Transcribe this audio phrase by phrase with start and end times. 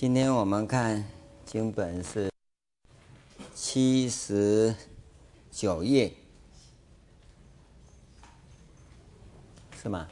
[0.00, 1.04] 今天我们看
[1.44, 2.30] 经本是
[3.52, 4.72] 七十
[5.50, 6.12] 九页，
[9.82, 10.08] 是吗？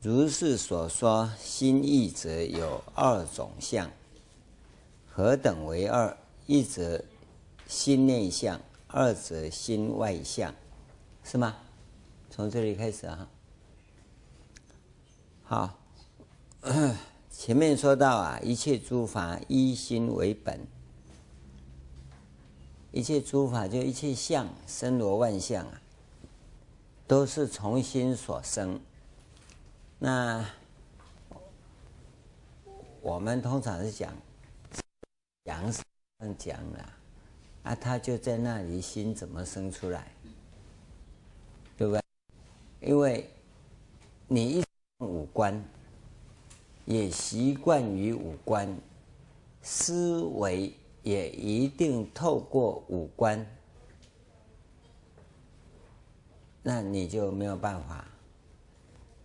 [0.00, 3.90] 如是所说，心意者有二种相，
[5.10, 6.16] 何等为二？
[6.46, 7.04] 一则
[7.66, 10.54] 心内相，二则心外相。
[11.24, 11.56] 是吗？
[12.30, 13.28] 从这里开始啊。
[15.44, 15.78] 好，
[17.30, 20.66] 前面说到啊，一切诸法依心为本，
[22.90, 25.80] 一切诸法就一切相，森罗万象啊，
[27.06, 28.80] 都是从心所生。
[29.98, 30.44] 那
[33.02, 34.14] 我们通常是讲
[35.44, 35.84] 阳上
[36.38, 36.92] 讲了
[37.64, 40.12] 啊，他就在那里，心怎么生出来？
[42.84, 43.30] 因为
[44.26, 44.64] 你一
[44.98, 45.64] 五官，
[46.84, 48.76] 也习惯于五官，
[49.62, 50.72] 思维
[51.04, 53.46] 也一定透过五官，
[56.60, 58.04] 那你就没有办法，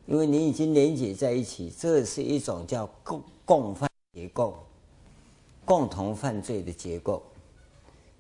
[0.06, 4.64] 因为你已经连接在一起，这是一种叫共共犯结构，
[5.66, 7.24] 共同犯罪的结构。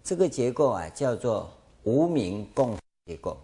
[0.03, 1.47] 这个结构啊，叫做
[1.83, 3.37] 无名共结构。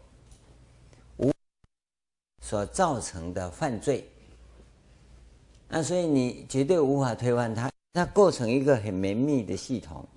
[2.53, 4.07] 所造成的犯罪，
[5.67, 10.07] 那所以你绝对无法推翻它，它构成一个很绵密的系统，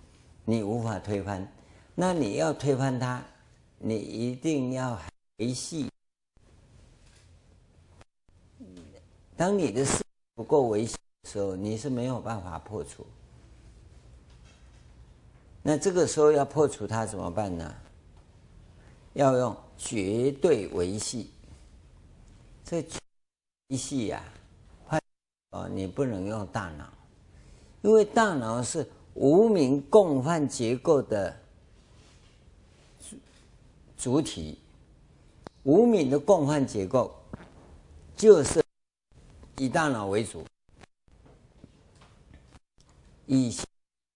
[0.44, 1.50] 你无法推翻。
[1.94, 3.25] 那你要推翻它，
[3.78, 5.00] 你一定要
[5.38, 5.91] 维系。
[9.34, 13.06] 当你的事不够维系的时候，你是没有办法破除。
[15.62, 17.75] 那这个时候要破除它怎么办呢？
[19.15, 21.31] 要用绝对维系。
[22.69, 22.84] 这
[23.69, 24.25] 一系呀，
[25.50, 26.93] 哦，你不能用大脑，
[27.82, 28.84] 因为大脑是
[29.15, 31.41] 无明共犯结构的
[33.97, 34.59] 主体，
[35.62, 37.15] 无明的共犯结构
[38.16, 38.60] 就是
[39.59, 40.44] 以大脑为主，
[43.26, 43.65] 以心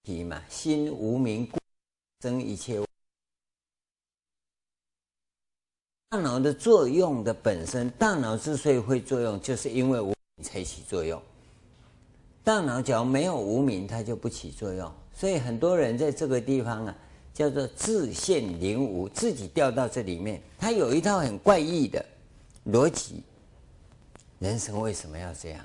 [0.03, 1.56] 体嘛，心无明故
[2.21, 2.84] 生一切。
[6.12, 11.22] 大脑的作用的本身，大脑之所以会作用，就是因为无明才起作用。
[12.43, 14.93] 大脑假如没有无明，它就不起作用。
[15.15, 16.97] 所以很多人在这个地方啊，
[17.32, 22.04] 叫做自现灵无，自己掉到这里面，他有一套很怪异的
[22.66, 23.22] 逻辑。
[24.41, 25.65] 人生为什么要这样？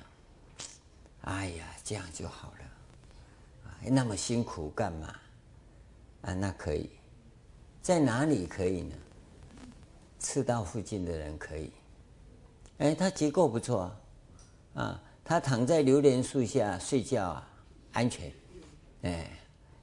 [1.22, 3.90] 哎呀，这样就好了。
[3.90, 5.16] 那么辛苦干嘛？
[6.22, 6.88] 啊，那可以，
[7.82, 8.96] 在哪里可以呢？
[10.26, 11.72] 赤道附近的人可以，
[12.80, 17.48] 哎，他结构不错啊，啊，他躺在榴莲树下睡觉啊，
[17.94, 18.32] 安全，
[19.04, 19.30] 哎，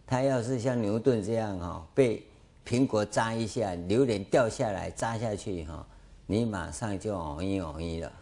[0.04, 2.26] 他要是像牛顿这样哈，被
[2.66, 5.86] 苹果扎一下，榴莲掉下来扎下去哈，
[6.26, 8.12] 你马上就哦一哦一了。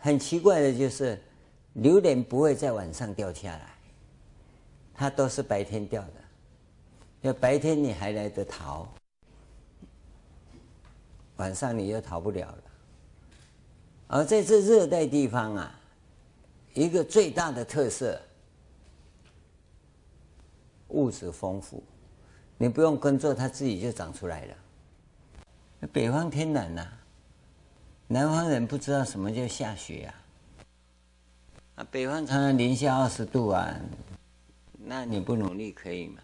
[0.00, 1.22] 很奇怪的就是，
[1.74, 3.74] 榴莲不会在晚上掉下来，
[4.92, 6.21] 它都是白天掉的。
[7.22, 8.86] 要白天你还来得逃，
[11.36, 12.62] 晚上你又逃不了了。
[14.08, 15.80] 而在这热带地方啊，
[16.74, 18.20] 一个最大的特色，
[20.88, 21.80] 物质丰富，
[22.58, 24.54] 你不用耕作，它自己就长出来了。
[25.92, 26.88] 北方天冷呐，
[28.08, 30.14] 南方人不知道什么叫下雪啊。
[31.76, 33.74] 啊，北方常常零下二十度啊，
[34.76, 36.20] 那你不努力可以吗？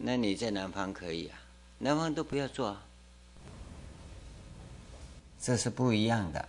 [0.00, 1.38] 那你在南方可以啊，
[1.78, 2.84] 南方都不要做啊，
[5.40, 6.48] 这是不一样的。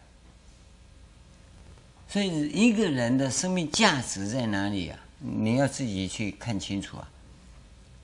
[2.07, 4.99] 所以一个人的生命价值在哪里啊？
[5.19, 7.09] 你要自己去看清楚啊。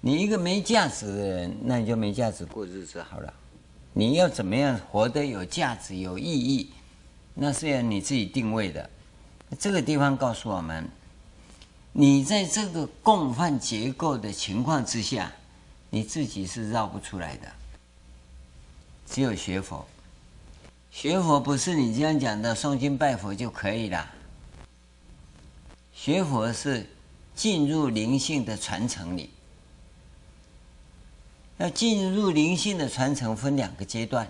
[0.02, 3.34] 你一个没价值的人，那你就没价值过日子好了。
[3.94, 6.72] 你要怎么样活得有价值、有意义？
[7.34, 8.90] 那是要你自己定位的。
[9.60, 10.90] 这个地方告诉我们。
[11.96, 15.32] 你在这个共犯结构的情况之下，
[15.92, 17.52] 你自己是绕不出来的。
[19.06, 19.86] 只有学佛，
[20.90, 24.12] 学佛不是你这样讲的诵经拜佛就可以了。
[25.94, 26.90] 学佛是
[27.36, 29.30] 进入灵性的传承里。
[31.58, 34.28] 要进入灵性的传承分两个阶段，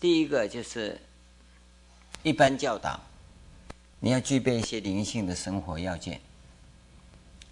[0.00, 0.98] 第一个就是
[2.22, 2.98] 一般教导，
[4.00, 6.18] 你要具备一些灵性的生活要件。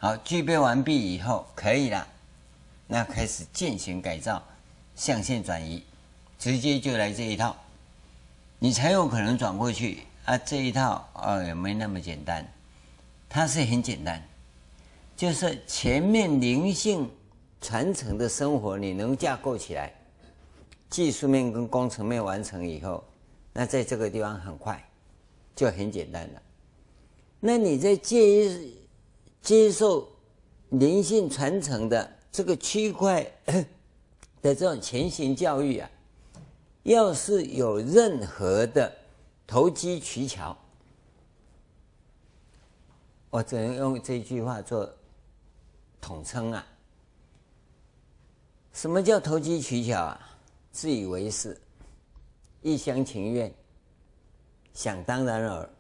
[0.00, 2.06] 好，具备完毕以后，可以了，
[2.86, 4.40] 那开始进行改造，
[4.94, 5.82] 象限转移，
[6.38, 7.56] 直接就来这一套，
[8.60, 10.38] 你才有可能转过去啊！
[10.38, 12.46] 这一套哦也没那么简单，
[13.28, 14.22] 它是很简单，
[15.16, 17.10] 就是前面灵性
[17.60, 19.92] 传承的生活你能架构起来，
[20.88, 23.02] 技术面跟工程面完成以后，
[23.52, 24.80] 那在这个地方很快
[25.56, 26.42] 就很简单了。
[27.40, 28.60] 那你在接
[29.42, 30.08] 接受
[30.70, 33.22] 灵性传承的这个区块
[34.42, 35.90] 的这种前行教育啊，
[36.82, 38.94] 要是有任何的
[39.46, 40.56] 投机取巧，
[43.30, 44.92] 我只能用这句话做
[46.00, 46.66] 统称啊。
[48.72, 50.38] 什么叫投机取巧啊？
[50.70, 51.60] 自以为是，
[52.62, 53.52] 一厢情愿，
[54.72, 55.70] 想当然尔。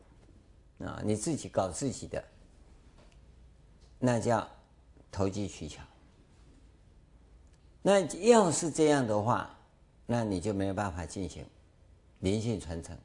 [0.80, 2.24] 啊，你自己搞自己的，
[3.98, 4.46] 那叫
[5.10, 5.82] 投机取巧。
[7.82, 9.56] 那要是这样的话，
[10.06, 11.44] 那你就没有办法进行
[12.20, 12.96] 灵性传承。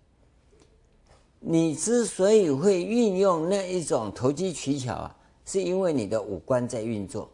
[1.40, 7.30] 你之所以会运用那一种投机取巧啊，是因为你的五官在运作，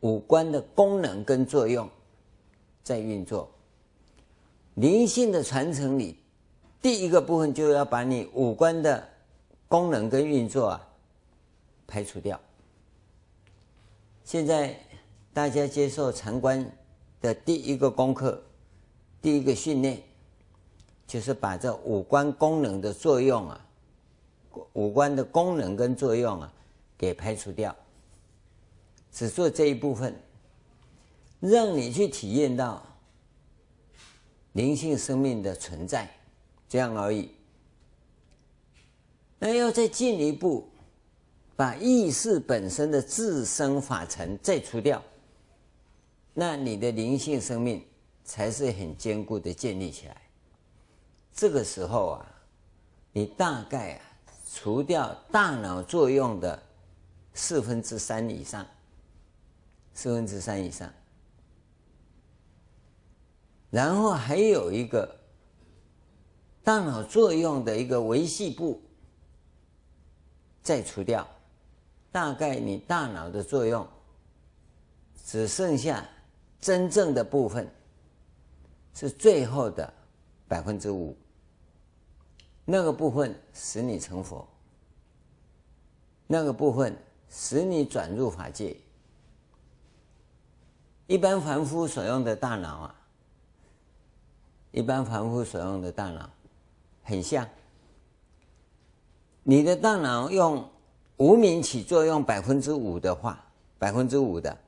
[0.00, 1.88] 五官的功能跟作用
[2.82, 3.50] 在运作。
[4.74, 6.18] 灵性的传承里。
[6.80, 9.08] 第一个部分就要把你五官的
[9.68, 10.88] 功能跟运作啊
[11.86, 12.40] 排除掉。
[14.24, 14.78] 现在
[15.32, 16.70] 大家接受禅观
[17.20, 18.42] 的第一个功课，
[19.20, 20.02] 第一个训练，
[21.06, 23.66] 就是把这五官功能的作用啊，
[24.72, 26.52] 五官的功能跟作用啊
[26.96, 27.74] 给排除掉，
[29.10, 30.14] 只做这一部分，
[31.40, 32.82] 让你去体验到
[34.52, 36.10] 灵性生命的存在。
[36.68, 37.28] 这样而已。
[39.38, 40.70] 那要再进一步，
[41.56, 45.02] 把意识本身的自生法尘再除掉，
[46.34, 47.84] 那你的灵性生命
[48.24, 50.16] 才是很坚固的建立起来。
[51.32, 52.26] 这个时候啊，
[53.12, 54.02] 你大概啊
[54.52, 56.62] 除掉大脑作用的
[57.34, 58.66] 四分之三以上，
[59.94, 60.92] 四分之三以上，
[63.70, 65.18] 然后还有一个。
[66.64, 68.80] 大脑作用的一个维系部
[70.62, 71.26] 再除掉，
[72.12, 73.88] 大概你大脑的作用
[75.24, 76.06] 只剩下
[76.60, 77.68] 真正的部分，
[78.94, 79.92] 是最后的
[80.46, 81.16] 百分之五。
[82.64, 84.46] 那个部分使你成佛，
[86.26, 86.96] 那个部分
[87.28, 88.76] 使你转入法界。
[91.06, 92.94] 一般凡夫所用的大脑啊，
[94.70, 96.30] 一般凡夫所用的大脑。
[97.02, 97.48] 很像，
[99.42, 100.70] 你的大脑用
[101.22, 103.46] 无名起作用百分之五的话，
[103.78, 104.58] 百分之五的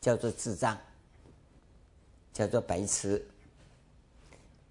[0.00, 0.76] 叫做智障，
[2.32, 3.24] 叫做白痴。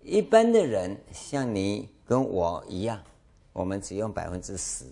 [0.02, 3.02] 一般的人像你跟我一样，
[3.54, 4.84] 我们只用百分之十，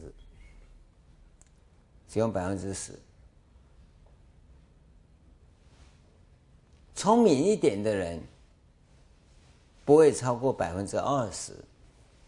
[2.08, 2.98] 只用百分之十。
[6.96, 8.24] 聪明一点的人。
[9.84, 11.54] 不会超过百分之二十，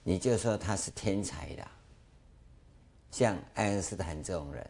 [0.03, 1.65] 你就说他是天才的，
[3.13, 4.67] 像爱因斯坦这种人，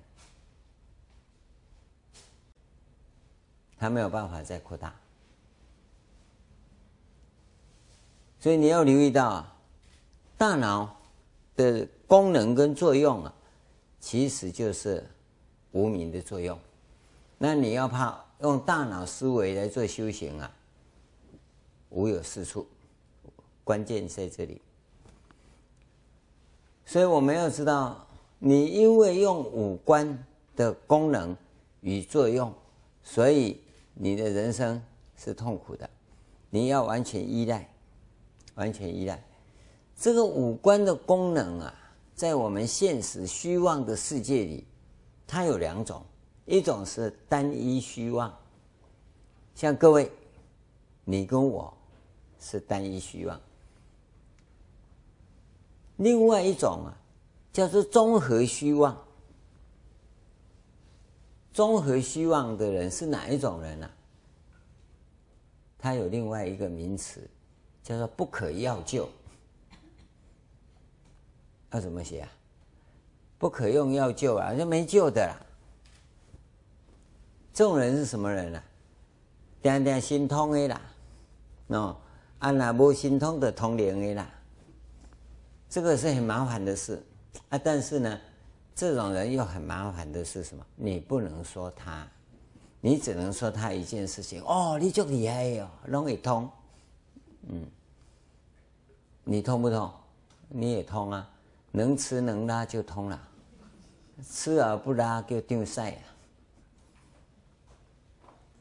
[3.77, 4.93] 他没有办法再扩大。
[8.41, 9.55] 所以你要留意到啊，
[10.37, 10.93] 大脑
[11.55, 13.33] 的功能跟作用啊，
[14.01, 15.09] 其实就是
[15.71, 16.59] 无名的作用。
[17.37, 20.51] 那你要怕用大脑思维来做修行啊，
[21.91, 22.67] 无有是处。
[23.63, 24.61] 关键在这里，
[26.85, 28.05] 所以我们要知道，
[28.45, 31.33] 你因为用五官的功能
[31.79, 32.53] 与作用，
[33.01, 33.61] 所以
[33.93, 34.83] 你的人生
[35.15, 35.89] 是痛苦的。
[36.49, 37.73] 你要完全依赖，
[38.55, 39.23] 完全依赖
[39.95, 41.73] 这个五官的功能啊，
[42.13, 44.67] 在我们现实虚妄的世界里，
[45.25, 46.03] 它有两种，
[46.45, 48.37] 一种是单一虚妄，
[49.55, 50.11] 像各位，
[51.05, 51.73] 你跟我
[52.41, 53.39] 是单一虚妄。
[55.95, 56.91] 另外一种啊，
[57.53, 58.97] 叫做综合虚妄。
[61.53, 63.89] 综合虚妄的人是哪一种人呢？
[65.77, 67.29] 他有另外一个名词，
[67.83, 69.07] 叫做不可药救。
[71.69, 72.29] 要怎么写啊？
[73.37, 75.35] 不可用药救啊，就没救的啦。
[77.53, 78.63] 这种人是什么人呢？
[79.61, 80.81] 点点心通的啦，
[81.69, 81.95] 喏，
[82.39, 84.27] 啊那无心通的通灵的啦。
[85.69, 87.03] 这个是很麻烦的事
[87.49, 88.19] 啊，但是呢，
[88.75, 90.65] 这种人又很麻烦的是什么？
[90.75, 92.07] 你不能说他，
[92.81, 94.41] 你只能说他一件事情。
[94.43, 96.49] 哦，你就厉害哟，容易通。
[97.49, 97.67] 嗯，
[99.23, 99.91] 你通不通？
[100.49, 101.29] 你也通啊，
[101.71, 103.19] 能吃能拉就通了，
[104.23, 106.03] 吃而不拉就丢赛啊。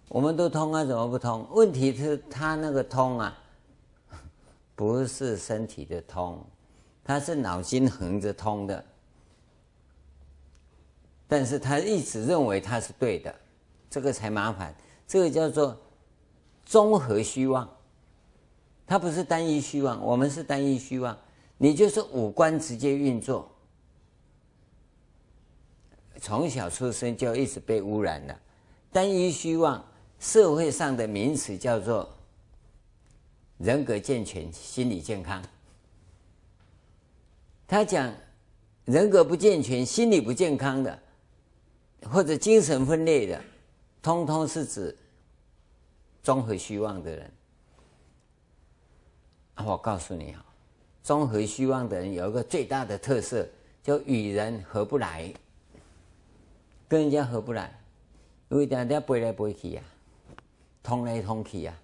[0.08, 1.46] 我们都通啊，怎么不通？
[1.50, 3.38] 问题是他那个通啊，
[4.74, 6.44] 不是身体的通，
[7.04, 8.85] 他是脑筋横着通的。
[11.26, 13.35] 但是他一直认为他是对的，
[13.88, 14.75] 这个才麻烦。
[15.09, 15.78] 这个叫做
[16.64, 17.68] 综合虚妄。
[18.87, 21.16] 它不是单一虚妄，我们是单一虚妄。
[21.56, 23.50] 你就是五官直接运作，
[26.21, 28.38] 从小出生就一直被污染了。
[28.90, 29.82] 单一虚妄，
[30.18, 32.14] 社会上的名词叫做
[33.59, 35.42] 人格健全、心理健康。
[37.72, 38.12] 他讲
[38.84, 40.98] 人格不健全、心理不健康的，
[42.02, 43.42] 或者精神分裂的，
[44.02, 44.94] 通通是指
[46.22, 47.32] 综合虚妄的人。
[49.64, 50.44] 我告诉你啊，
[51.02, 53.48] 综合虚妄的人有一个最大的特色，
[53.82, 55.32] 就与人合不来，
[56.86, 57.80] 跟人家合不来，
[58.50, 59.82] 因为大家背来背去呀，
[60.82, 61.74] 通来通去呀，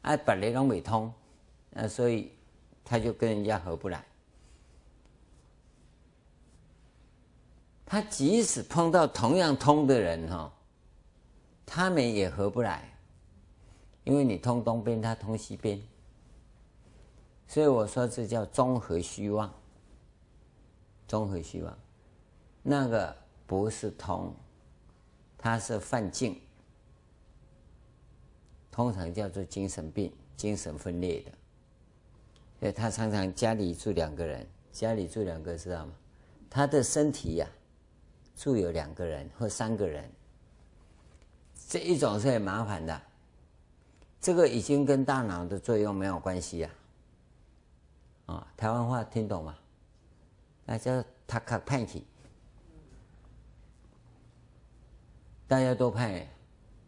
[0.00, 1.12] 啊，别人都没通，
[1.74, 2.32] 啊，所以
[2.82, 4.02] 他就跟人家合不来。
[7.94, 10.52] 他即使碰到同样通的人哈，
[11.64, 12.92] 他们也合不来，
[14.02, 15.80] 因为你通东边，他通西边。
[17.46, 19.48] 所以我说这叫综合虚妄，
[21.06, 21.78] 综合虚妄，
[22.64, 24.34] 那个不是通，
[25.38, 26.40] 它是犯境，
[28.72, 31.30] 通常叫做精神病、精神分裂的。
[32.58, 35.92] 所以他常常家里住两个人，家里住两个知道吗？
[36.50, 37.46] 他的身体呀、
[38.36, 40.10] 住有两个人或三个人，
[41.68, 43.02] 这一种是很麻烦的，
[44.20, 46.70] 这个已经跟大脑的作用没有关系、啊。
[48.26, 49.54] 啊、台湾话听懂吗？
[50.64, 52.06] 那叫他卡派气，
[55.46, 56.26] 大家都判，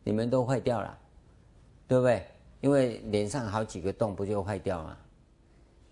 [0.03, 0.99] 你们都坏掉了，
[1.87, 2.27] 对不对？
[2.63, 4.97] 因为脸上好几个洞，不就坏掉吗？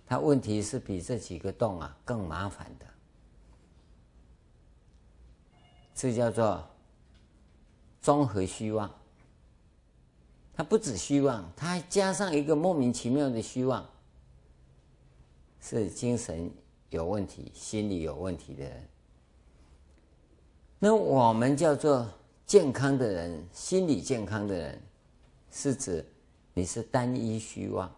[0.06, 2.86] 他问题是比这几个洞啊更麻烦的，
[5.94, 6.64] 这叫做
[8.00, 8.90] 综合虚妄。
[10.56, 13.84] 它不止虚妄，它还加上一个莫名其妙的虚妄。
[15.60, 16.50] 是精神
[16.90, 18.88] 有问题、心理有问题的人。
[20.78, 22.06] 那我们叫做
[22.44, 24.82] 健康的人，心理健康的人，
[25.50, 26.06] 是指
[26.52, 27.90] 你是单一虚妄，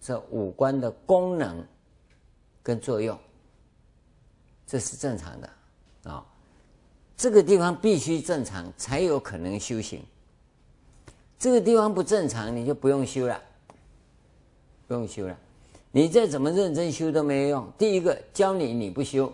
[0.00, 1.62] 这五官的功能
[2.62, 3.18] 跟作用，
[4.66, 5.50] 这是正常的
[6.04, 6.26] 啊。
[7.16, 10.02] 这个地方必须正常，才有可能修行。
[11.38, 13.40] 这个地方不正常，你就不用修了，
[14.86, 15.38] 不用修了。
[15.92, 17.72] 你再怎么认真修都没有用。
[17.78, 19.32] 第一个教你你不修，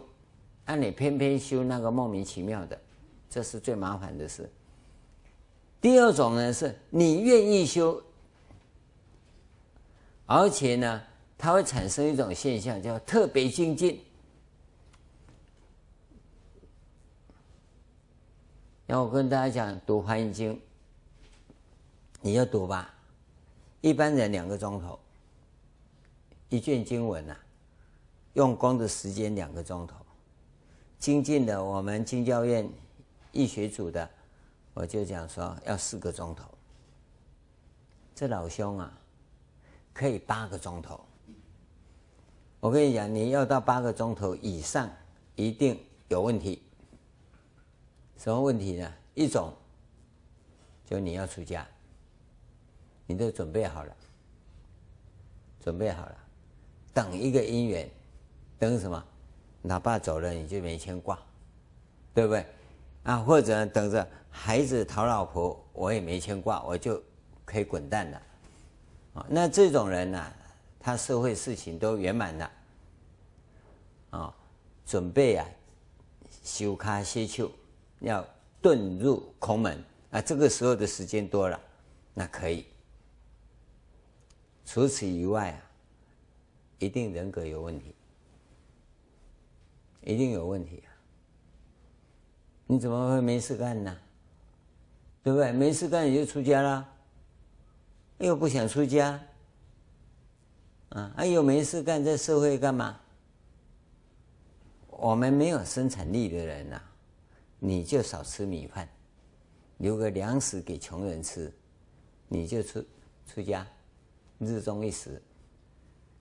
[0.66, 2.78] 那你偏偏修那个莫名其妙的，
[3.30, 4.48] 这是最麻烦的事。
[5.80, 8.02] 第二种呢，是你愿意修，
[10.26, 11.02] 而且呢，
[11.38, 13.98] 它会产生一种现象，叫特别精进。
[18.90, 20.52] 那我跟大家讲，读《华严经》，
[22.20, 22.92] 你要读吧，
[23.82, 24.98] 一般人两个钟头。
[26.48, 27.38] 一卷经文呐、啊，
[28.32, 29.94] 用功的时间两个钟头，
[30.98, 32.68] 精进的我们经教院
[33.30, 34.10] 易学组的，
[34.74, 36.50] 我就讲说要四个钟头。
[38.12, 38.92] 这老兄啊，
[39.92, 41.00] 可以八个钟头。
[42.58, 44.90] 我跟你讲，你要到八个钟头以上，
[45.36, 46.60] 一定有问题。
[48.22, 48.92] 什么问题呢？
[49.14, 49.50] 一种，
[50.84, 51.66] 就你要出家，
[53.06, 53.96] 你都准备好了，
[55.58, 56.14] 准备好了。
[56.92, 57.88] 等一个姻缘，
[58.58, 59.02] 等什么？
[59.62, 61.18] 老爸走了你就没牵挂，
[62.12, 62.44] 对不对？
[63.04, 67.02] 啊，或者等着孩子讨老婆，我也没牵挂，我就
[67.46, 68.22] 可以滚蛋了。
[69.14, 70.32] 啊，那这种人呢、
[70.78, 72.52] 他社会事情都圆满了，
[74.10, 74.34] 啊，
[74.84, 75.48] 准备啊，
[76.42, 77.50] 修卡歇丘，
[78.00, 78.26] 要
[78.60, 81.60] 遁入空门啊，这个时候的时间多了，
[82.12, 82.66] 那可以。
[84.66, 85.62] 除此以外啊。
[86.82, 87.94] 一定人格有问题，
[90.00, 90.88] 一定有问题啊！
[92.66, 93.94] 你怎么会没事干呢？
[95.22, 95.52] 对不对？
[95.52, 96.88] 没事干你就出家了，
[98.16, 99.20] 又不想出家，
[100.88, 102.98] 啊，还有没事干在社会干嘛？
[104.88, 106.82] 我们没有生产力的人呐，
[107.62, 108.88] 你就少吃米饭，
[109.76, 111.52] 留个粮食给穷人吃，
[112.26, 112.84] 你就出
[113.26, 113.66] 出家，
[114.38, 115.22] 日中一食，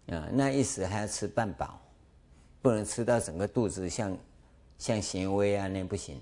[0.08, 1.82] 啊，那一食还要吃半饱，
[2.62, 4.18] 不能吃到整个肚子像
[4.78, 6.22] 像咸威啊，那不行，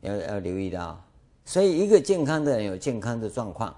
[0.00, 1.00] 要要留意到。
[1.44, 3.74] 所以，一个健康的人有健康的状况，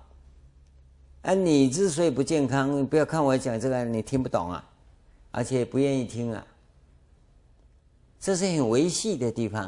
[1.21, 4.71] 啊，你之所以不健康，不要看我讲这个，你听不懂啊，
[5.31, 6.47] 而且不愿意听啊。
[8.21, 9.65] 这是很维系的地方，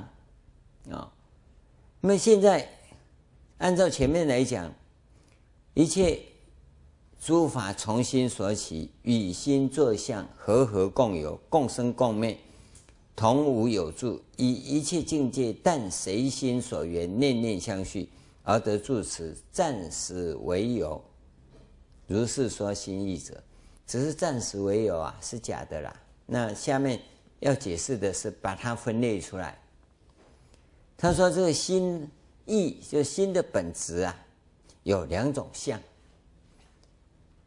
[0.91, 1.13] 啊。
[2.01, 2.69] 那么现在，
[3.59, 4.73] 按照前面来讲，
[5.75, 6.21] 一切
[7.21, 12.39] 诸法从心所起，与心作相，和合共有，共生共灭，
[13.15, 14.21] 同无有住。
[14.37, 18.09] 以一切境界，但随心所缘，念念相续，
[18.43, 21.01] 而得住此，暂时为有。
[22.07, 23.41] 如是说心义者，
[23.87, 25.95] 只是暂时为有啊，是假的啦。
[26.27, 27.01] 那下面。
[27.41, 29.59] 要解释的是把它分类出来。
[30.97, 32.09] 他说：“这个心
[32.45, 34.15] 意，就心的本质啊，
[34.83, 35.81] 有两种相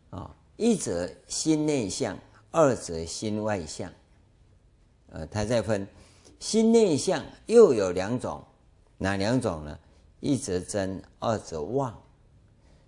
[0.10, 2.18] 啊，一者心内相，
[2.50, 3.92] 二者心外相。
[5.12, 5.88] 呃，他在分
[6.40, 8.44] 心内相又有两种，
[8.98, 9.78] 哪两种呢？
[10.20, 11.96] 一则真，二则妄。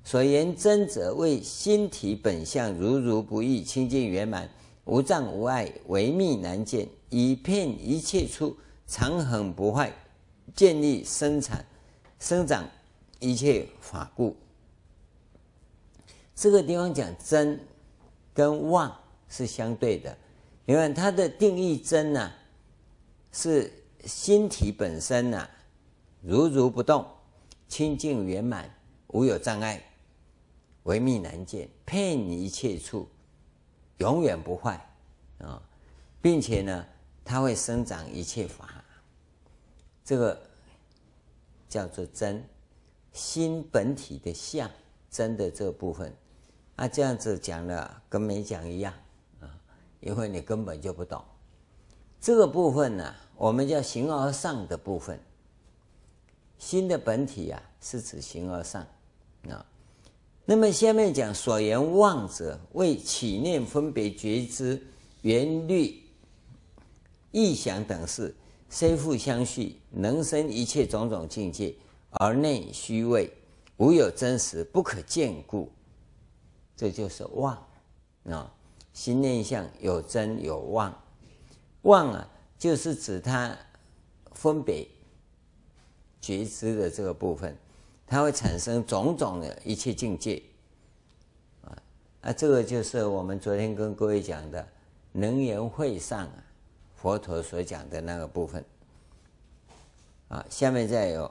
[0.04, 4.50] 所言真者，为心体本相，如如不异，清净圆满。”
[4.86, 8.56] 无障无碍，唯密难见，以遍一切处，
[8.88, 9.92] 常恒不坏，
[10.56, 11.66] 建立生产
[12.20, 12.64] 生长
[13.20, 14.36] 一切法故。
[16.36, 17.60] 这个地方讲真
[18.34, 18.96] 跟妄
[19.28, 20.16] 是相对的，
[20.66, 22.32] 因为它的定义真呢、
[23.32, 23.72] 是
[24.06, 25.50] 心体本身呐、啊，
[26.22, 27.04] 如如不动，
[27.68, 28.70] 清净圆满，
[29.08, 29.82] 无有障碍，
[30.84, 33.08] 唯密难见，遍一切处。
[33.98, 34.80] 永远不坏
[35.40, 35.62] 啊，
[36.22, 36.86] 并且呢，
[37.24, 38.84] 它会生长一切法，
[40.04, 40.42] 这个
[41.70, 42.44] 叫做真
[43.14, 44.70] 心本体的相，
[45.10, 46.14] 真的这部分，
[46.76, 48.94] 啊，这样子讲了跟没讲一样
[49.40, 49.50] 啊，
[50.02, 51.24] 因为你根本就不懂。
[52.20, 55.20] 这个部分呢，我们叫形而上的部分，
[56.58, 58.86] 心的本体啊，是指形而上
[59.50, 59.66] 啊。
[60.46, 64.82] 那么下面讲所言妄者，为起念分别觉知
[65.22, 66.04] 缘虑
[67.32, 68.36] 意想等事，
[68.70, 71.74] 虽复相续，能生一切种种境界，
[72.12, 73.32] 而内虚伪，
[73.78, 75.72] 无有真实，不可见故。
[76.78, 77.58] 这就是妄
[78.30, 78.54] 啊！
[78.94, 81.04] 心念相有真有妄，
[81.82, 83.58] 妄啊，就是指它
[84.34, 84.88] 分别
[86.22, 87.58] 觉知的这个部分。
[88.08, 90.42] 它会产生种种的一切境界，
[91.64, 91.78] 啊，
[92.22, 94.66] 啊，这个就是我们昨天跟各位讲的
[95.12, 96.44] 能缘会上啊
[96.96, 98.64] 佛陀所讲的那个部分，
[100.28, 101.30] 啊，下面再有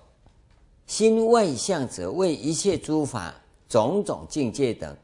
[0.87, 3.35] 心外向者，为一切诸法
[3.69, 4.97] 种种境界等，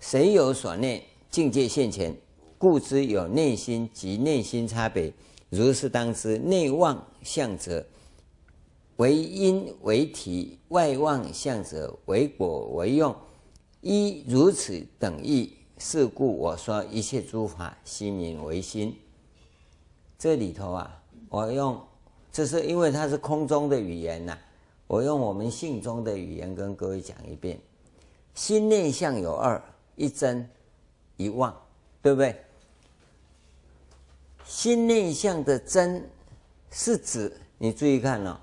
[0.00, 1.00] 谁有所念，
[1.30, 2.14] 境界现前，
[2.58, 5.12] 故知有内心及内心差别。
[5.48, 7.86] 如是当知，内妄向者。
[8.96, 13.14] 为因为体，外望相者为果为用，
[13.80, 18.96] 依如此等义，是故我说一切诸法心名为心。
[20.18, 21.80] 这里头啊，我用
[22.32, 24.38] 这是因为它是空中的语言呐、
[24.86, 27.58] 我用我们性中的语言跟各位讲一遍：
[28.34, 29.60] 心内相有二，
[29.96, 30.48] 一真
[31.16, 31.54] 一妄，
[32.00, 32.36] 对不对？
[34.46, 36.08] 心内相的真
[36.70, 38.38] 是指你注意看哦。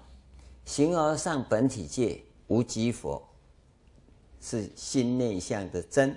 [0.72, 3.22] 形而上本体界无极佛，
[4.40, 6.10] 是心内相的真；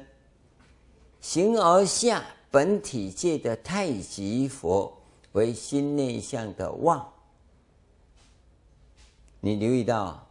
[1.20, 4.96] 形而下本体界的太极佛，
[5.32, 7.04] 为心内相的妄。
[9.40, 10.24] 你留意到，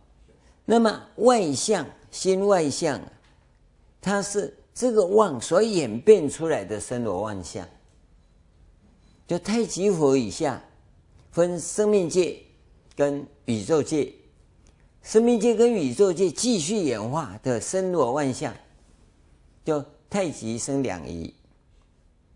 [0.64, 2.98] 那么外相心外相，
[4.00, 7.68] 它是这个妄所演变出来的生罗万象。
[9.28, 10.64] 就太极佛以下，
[11.34, 12.42] 分生命界。
[12.96, 14.14] 跟宇宙界、
[15.02, 18.54] 生命界跟宇宙界继续演化的生罗万象，
[19.66, 21.34] 就太极生两仪，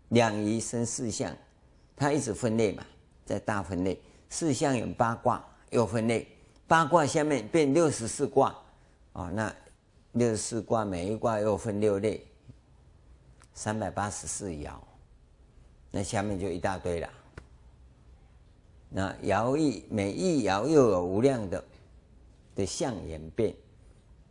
[0.08, 1.34] 两仪生四象，
[1.96, 2.84] 它一直分类嘛，
[3.24, 3.98] 在大分类。
[4.30, 6.28] 四象有八卦，又分类，
[6.66, 8.54] 八卦下面变六十四卦，
[9.14, 9.54] 哦，那
[10.12, 12.26] 六十四卦每一卦又分六类，
[13.54, 14.72] 三百八十四爻，
[15.90, 17.08] 那下面就一大堆了。
[18.90, 21.64] 那爻意每一摇又有无量的
[22.54, 23.54] 的相演变，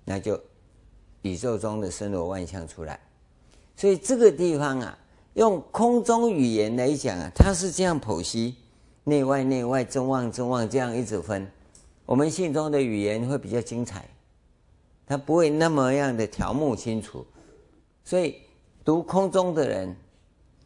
[0.04, 0.40] 那就
[1.22, 3.00] 宇宙中的森罗万象出来。
[3.76, 4.98] 所以这个地方啊，
[5.36, 8.56] 用空中语言来讲啊，它是这样剖析。
[9.04, 11.50] 内外内外，真妄真妄，这样一直分，
[12.06, 14.06] 我们信中的语言会比较精彩，
[15.06, 17.26] 它不会那么样的条目清楚，
[18.04, 18.36] 所以
[18.84, 19.96] 读空中的人，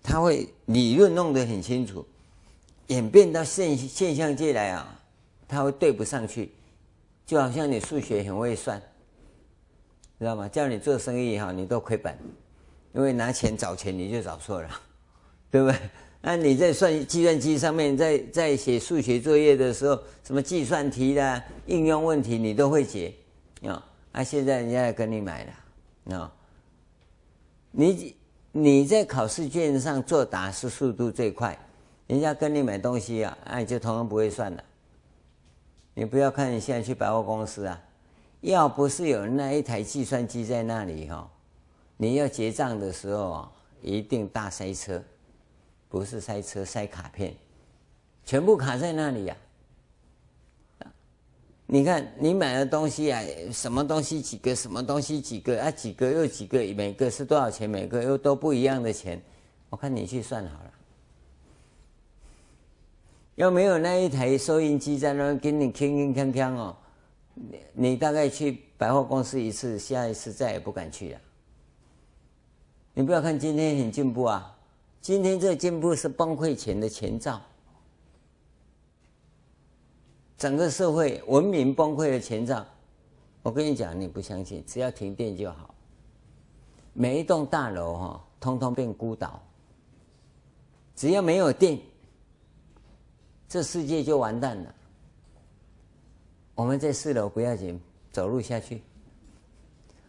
[0.02, 2.04] 他会理论弄得很清楚，
[2.92, 5.00] 演变到现现象界来啊，
[5.48, 6.52] 他会对不上去，
[7.26, 8.82] 就好像你数学很会算，
[10.20, 10.46] 知道吗？
[10.50, 12.14] 叫你做生意哈，你都亏本，
[12.94, 14.70] 因为拿钱找钱你就找错了，
[15.50, 15.80] 对不对？
[16.24, 23.14] 那你在算计算机上面，在在写数学作业的时候，什么计算题啦、应用问题，你都会解
[23.64, 23.82] 啊？
[24.12, 26.32] 啊，现在人家来跟你买了啊？
[27.72, 28.16] 你
[28.52, 31.58] 你在考试卷上作答是速度最快，
[32.12, 34.62] 人家跟你买东西啊，哎，就通通不会算了。
[35.94, 37.82] 你不要看你现在去百货公司啊，
[38.42, 41.32] 要不是有那一台计算机在那里哈，
[41.96, 45.02] 你要结账的时候啊，一定大塞车。
[45.88, 47.34] 不是塞车，塞卡片，
[48.26, 49.38] 全部卡在那里呀、
[50.80, 50.92] 啊。
[51.66, 53.22] 你看，你买的东西啊，
[53.54, 57.70] 什么东西几个，什么东西几个啊，几个又几个，每个是多少钱？
[57.70, 59.22] 每个又都不一样的钱。
[59.70, 60.71] 我看你去算好了。
[63.42, 66.78] 要没有那一台收音机在那给你铿铿锵锵哦，
[67.34, 71.20] 你你大概去百货公司一次，下一次再也不敢去了。
[72.94, 74.56] 你不要看今天很进步啊。
[75.02, 77.42] 今天这进步是崩溃前的前兆，
[80.38, 82.64] 整个社会文明崩溃的前兆。
[83.42, 85.74] 我跟你讲，你不相信，只要停电就好，
[86.94, 89.42] 每一栋大楼哈，通通变孤岛。
[90.96, 91.80] 只要没有电，
[93.52, 94.74] 这世界就完蛋了。
[96.56, 97.78] 我们在四楼不要紧，
[98.10, 98.82] 走路下去。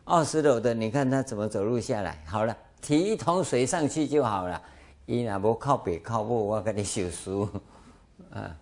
[0.05, 2.23] 二十楼的，你看他怎么走路下来？
[2.25, 4.63] 好了，提一桶水上去就好了。
[5.07, 7.49] 伊若无靠北靠母，我给你收书
[8.31, 8.57] 啊！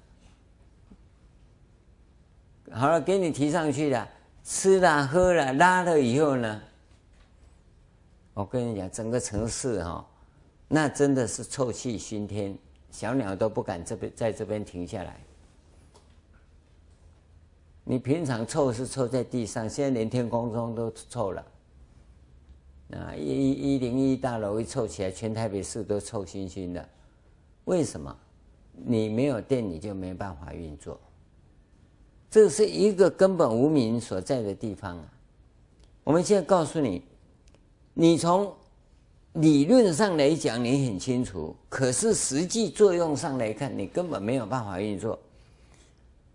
[2.73, 4.09] 好了，给你提上去了，
[4.43, 6.63] 吃了喝了拉了以后呢，
[8.33, 10.03] 我跟你讲，整个城市哈，
[10.69, 12.57] 那真的是臭气熏天，
[12.91, 15.21] 小鸟都不敢这边在这边停下来。
[17.85, 21.45] 你平常臭是臭在地上，现在连天空中都臭了。
[22.93, 26.89] 啊，一一一零一大楼一臭起来，全台北市都臭熏熏的。
[27.65, 28.17] 为什么？
[28.73, 30.99] 你没有电，你就没办法运作。
[32.31, 35.13] 这是一个根本无名所在的地方啊。
[36.05, 37.03] 我们现在告诉你，
[37.95, 38.55] 你从
[39.35, 45.19] 理论上来讲，你很清楚，可是实际作用上来看，你根本没有办法运作。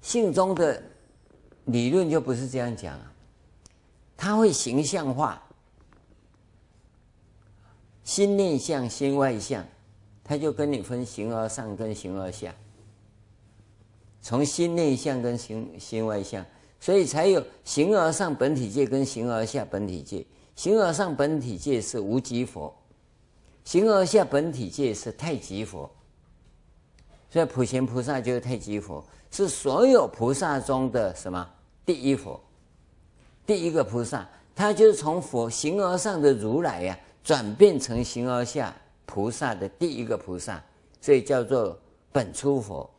[0.01, 0.81] 信中的
[1.65, 2.97] 理论就不是这样讲，
[4.15, 5.41] 它会形象化。
[8.05, 9.65] 心内向，心外向，
[10.23, 12.53] 他就跟你分形而上跟形而下。
[14.21, 16.45] 从心内向跟心心外向，
[16.79, 20.25] 所以才有形而上本体界跟形而下本体界。
[20.55, 22.73] 形而上本体界是无极佛，
[23.65, 25.91] 形而下本体界是太极佛。
[27.29, 31.45] 所以普贤菩萨就是太极佛，是所有菩萨中的什么
[31.85, 32.39] 第一佛，
[33.45, 34.25] 第一个菩萨，
[34.55, 38.73] 他就是从佛形而上的如来呀、转变成形而下
[39.05, 40.63] 菩萨的第一个菩萨，
[41.01, 41.77] 所以叫做
[42.13, 42.89] 本初佛、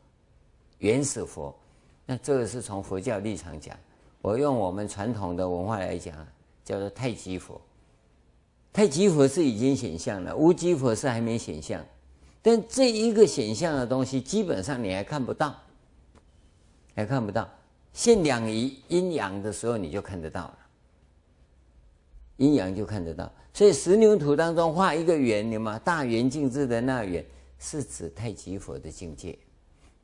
[0.79, 1.55] 原始佛。
[2.05, 3.75] 那这个是从佛教立场讲，
[4.21, 6.15] 我用我们传统的文化来讲，
[6.63, 7.59] 叫做太极佛。
[8.77, 11.83] 太极佛是已经显相了，无极佛是还没显相。
[12.43, 15.57] 但这一个显相的东西，基本上你还看不到，
[16.95, 17.49] 还看不到。
[17.95, 20.59] 现两仪阴阳的时候，你就看得到了。
[22.37, 27.25] 阴阳就看得到，所以十牛图当中画一个圆，你嘛大圆镜智的那圆
[27.59, 29.39] 是指太极佛的境界，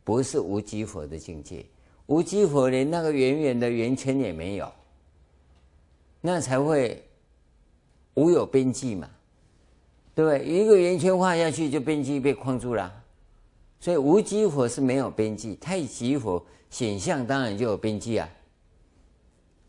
[0.03, 1.63] 不是无极佛的境界。
[2.07, 4.73] 无极佛连那个圆圆的圆圈也没有，
[6.23, 7.05] 那才会
[8.15, 9.09] 无有边际嘛，
[10.15, 10.45] 对不对？
[10.45, 12.93] 一个圆圈画下去就边际被框住了，
[13.81, 18.29] 所以无极火是没有边际，太极火显象当然就有边际啊。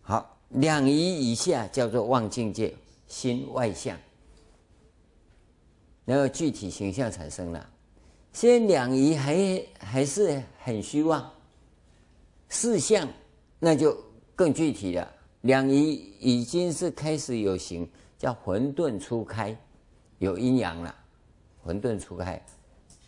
[0.01, 0.29] 好。
[0.53, 2.75] 两仪以下叫做望境界，
[3.07, 3.97] 心外向，
[6.05, 7.69] 然后具体形象产生了。
[8.33, 11.27] 现在两仪还还是很虚妄，
[12.49, 13.07] 四相
[13.57, 13.97] 那就
[14.35, 15.11] 更具体了。
[15.41, 17.89] 两仪已经是开始有形，
[18.23, 19.53] 叫混沌初开，
[20.17, 20.95] 有阴阳了，
[21.61, 22.41] 混沌初开。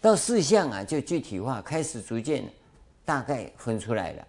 [0.02, 2.44] 到四象啊，就具体化，开始逐渐
[3.06, 4.28] 大概分出来了。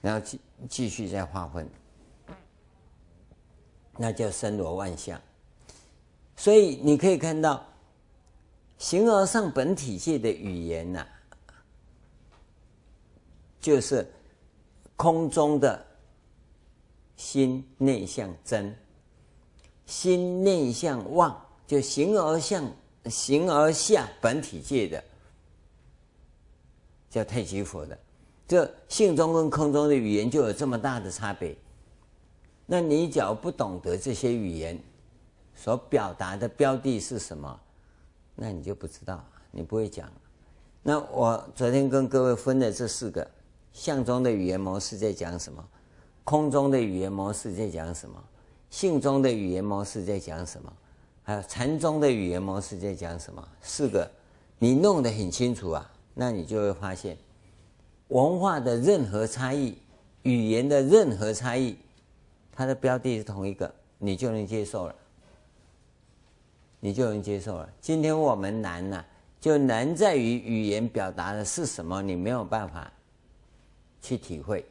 [0.00, 1.70] 然后继继续再划分，
[3.96, 5.20] 那叫森罗万象。
[6.34, 7.64] 所以你可以看到，
[8.76, 11.06] 形而上本体界的语言呐、
[13.60, 14.04] 就是
[14.96, 15.86] 空中的
[17.14, 18.76] 心内向真，
[19.88, 21.34] 心内向望，
[21.66, 22.62] 就形而向
[23.06, 25.02] 形而下本体界的，
[27.08, 27.98] 叫太极佛的。
[28.46, 31.56] 这性中跟空中的语言就有这么大的差别。
[32.66, 34.78] 那你只要不懂得这些语言
[35.56, 37.58] 所表达的标的是什么，
[38.34, 40.12] 那你就不知道，你不会讲。
[40.82, 43.26] 那我昨天跟各位分的这四个
[43.72, 45.66] 相中的语言模式在讲什么？
[46.24, 48.22] 空中的语言模式在讲什么？
[48.70, 50.72] 性中的语言模式在讲什么？
[51.22, 53.46] 还有禅中的语言模式在讲什么？
[53.60, 54.10] 四个
[54.58, 57.16] 你弄得很清楚啊，那你就会发现。
[58.08, 59.76] 文化的任何差异，
[60.22, 61.76] 语言的任何差异，
[62.52, 64.94] 它的标的是同一个，你就能接受了，
[66.80, 67.68] 你就能接受了。
[67.80, 69.06] 今天我们难呢、啊，
[69.38, 72.90] 就难在于语言表达的是什么，你没有办法
[74.00, 74.64] 去体会。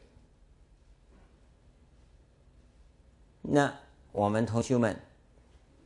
[3.40, 3.72] 那
[4.18, 5.00] 我们同学们，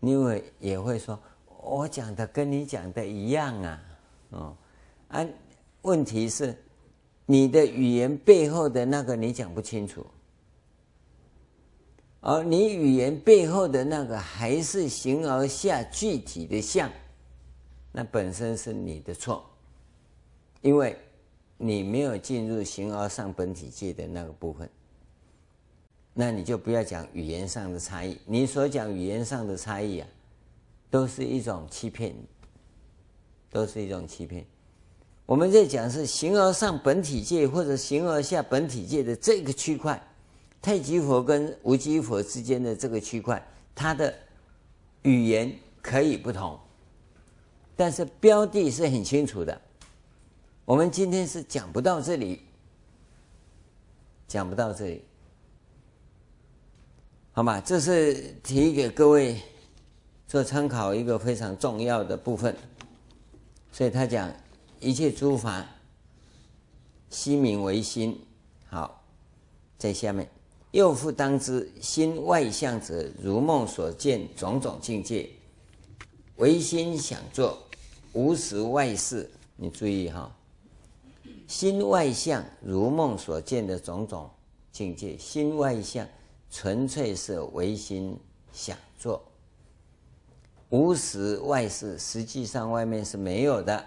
[0.00, 1.20] 你会也会说，
[1.60, 3.82] 我讲的跟你讲的一样啊，
[4.30, 4.56] 哦，
[5.08, 5.26] 啊，
[5.82, 6.56] 问题是。
[7.26, 10.04] 你的语言背后的那个你讲不清楚，
[12.20, 16.90] 而你语言背后的那个还是形而下具体的相，
[17.92, 19.44] 那本身是你的错，
[20.62, 20.98] 因为
[21.56, 24.68] 你没有进入形而上本体界的那个部分，
[26.14, 30.08] 那你就不要讲语言上的差异，你所讲语言上的差异啊，
[30.90, 32.14] 都是一种欺骗，
[33.50, 34.44] 都是一种欺骗。
[35.24, 40.00] 我们在讲是形而上本体界或者形而下本体界的这个区块，
[40.60, 43.42] 太极佛跟无极佛之间的这个区块，
[43.74, 44.12] 它的
[45.02, 46.58] 语言可以不同，
[47.74, 49.58] 但是标的是很清楚的。
[50.66, 52.42] 我们今天是讲不到这里，
[54.28, 55.02] 讲不到这里，
[57.34, 57.60] 好吗？
[57.62, 59.40] 这是提给各位
[60.28, 62.54] 做参考一个非常重要的部分，
[63.72, 64.32] 所以他讲。
[64.84, 65.64] 一切诸法，
[67.08, 68.20] 心名为心。
[68.66, 69.04] 好，
[69.78, 70.28] 在下面
[70.72, 75.30] 又复当知，心外相者，如梦所见种种境界，
[76.38, 77.56] 唯心想作，
[78.12, 79.30] 无实外事。
[79.54, 80.36] 你注意哈，
[81.46, 84.28] 心外相如梦所见的种种
[84.72, 86.04] 境界，心外相
[86.54, 88.14] 纯粹是唯心
[88.52, 89.24] 想做，
[90.68, 93.82] 无实外事，实际上外面是没有的。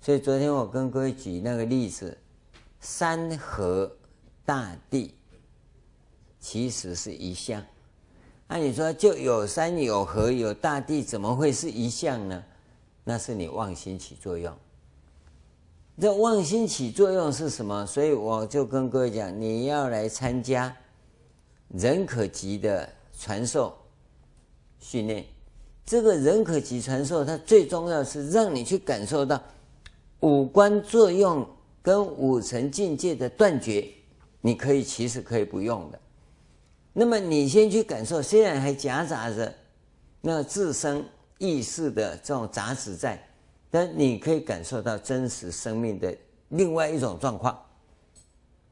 [0.00, 2.18] 所以昨天我跟各位举那个例子，
[2.80, 3.90] 山河
[4.44, 5.14] 大地
[6.40, 7.64] 其实是一相。
[8.48, 12.42] 那你说就有山有河有大地，怎么会是一相呢？
[13.04, 14.52] 那是你妄心起作用。
[16.00, 17.86] 这妄心起作用是什么？
[17.86, 20.76] 所以我就跟各位讲，你要来参加
[21.72, 23.76] 人可及的传授
[24.78, 25.24] 训练。
[25.84, 29.42] 这个人可及传授，它最重要是让你去感受到。
[30.20, 31.44] 五官作用
[31.82, 33.88] 跟五层境界的断绝，
[34.40, 35.98] 你可以其实可以不用的。
[36.92, 39.52] 那么你先去感受，虽然还夹杂着
[40.20, 41.04] 那自身
[41.38, 43.20] 意识的这种杂质在，
[43.68, 46.16] 但你可以感受到真实生命的
[46.50, 47.60] 另外一种状况。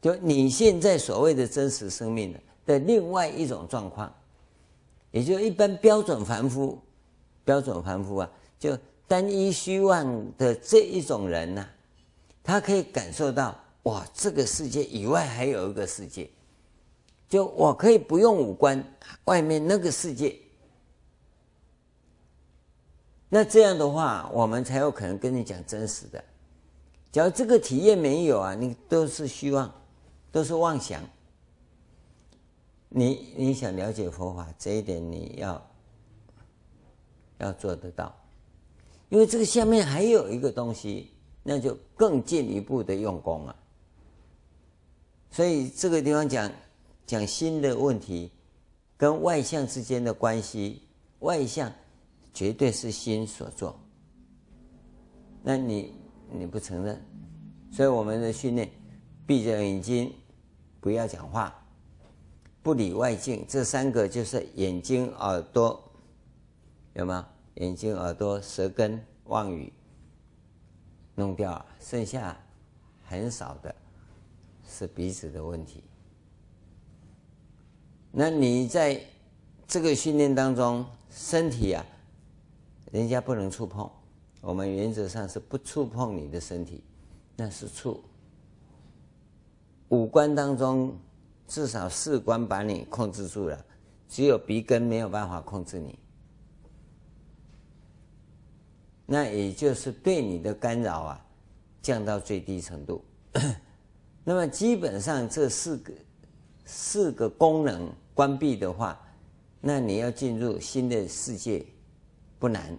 [0.01, 2.39] 就你现在所谓的真实生命的
[2.71, 4.13] 的另外一种状况，
[5.11, 6.79] 也就一般标准凡夫，
[7.45, 8.79] 标准凡夫啊，就。
[9.11, 11.67] 单一虚妄的这一种人呢、
[12.45, 16.31] 他可以感受到哇，这个世界以外还有一个世界，
[17.29, 18.81] 就我可以不用五官，
[19.25, 20.37] 外面那个世界。
[23.29, 26.23] 那这样的话，我们才有可能跟你讲真实的。
[27.11, 29.75] 假如这个体验没有啊，你都是虚妄，
[30.31, 31.03] 都是妄想。
[32.93, 35.71] 你你想了解佛法这一点，你要
[37.39, 38.15] 要做得到。
[39.09, 41.11] 因为这个下面还有一个东西，
[41.43, 43.57] 那就更进一步的用功了。
[45.31, 46.51] 所以这个地方讲
[47.07, 48.31] 讲心的问题，
[48.97, 50.83] 跟外相之间的关系，
[51.21, 51.73] 外相
[52.35, 53.79] 绝对是心所做。
[55.43, 55.95] 那你
[56.33, 57.01] 你不承认，
[57.73, 58.69] 所以我们的训练，
[59.27, 60.13] 闭着眼睛，
[60.81, 61.53] 不要讲话，
[62.71, 65.83] 不理外境，这三个就是眼睛、耳朵，
[66.95, 67.27] 有吗？
[67.55, 69.73] 眼睛、耳朵、舌根、妄语，
[71.17, 72.41] 弄掉，剩下
[73.05, 73.75] 很少的
[74.65, 75.83] 是鼻子的问题。
[78.13, 79.03] 那你在
[79.67, 81.85] 这个训练当中，身体啊，
[82.93, 83.91] 人家不能触碰，
[84.41, 86.85] 我们原则上是不触碰你的身体，
[87.35, 88.01] 那是触，
[89.89, 90.97] 五官当中
[91.51, 93.65] 至少四关把你控制住了，
[94.09, 95.99] 只有鼻根没有办法控制你。
[99.05, 101.27] 那也就是对你的干扰啊，
[101.83, 103.05] 降到最低程度。
[104.23, 105.93] 那么基本上这四个
[106.65, 108.97] 四个功能关闭的话，
[109.61, 111.67] 那你要进入新的世界
[112.39, 112.79] 不难。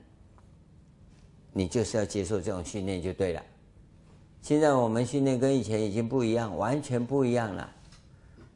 [1.51, 3.43] 你就是要接受这种训练就对了。
[4.41, 7.69] 现在我们训练跟以前已经不一样，完全不一样了，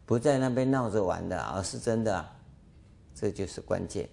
[0.05, 2.25] 不在那边闹着玩的，而是真的，
[3.13, 4.07] 这就是关键。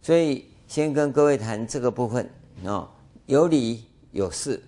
[0.00, 2.30] 所以先跟各位谈这个部分。
[2.64, 2.88] 哦，
[3.26, 4.62] 有理有事。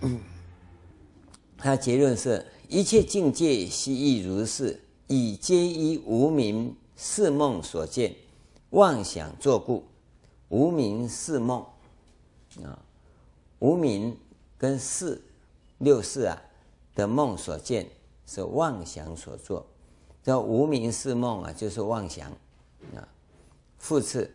[1.58, 8.14] 他结论是：一切境界悉亦如是，以皆依无明识梦所见，
[8.70, 9.84] 妄想作故。
[10.50, 11.64] 无明识梦
[12.62, 12.78] 啊，
[13.58, 14.16] 无明
[14.56, 15.20] 跟四
[15.78, 16.40] 六识啊
[16.94, 17.88] 的梦所见
[18.26, 19.66] 是妄想所作，
[20.22, 22.30] 叫无明是梦啊，就是妄想
[22.94, 23.08] 啊。
[23.78, 24.34] 复次。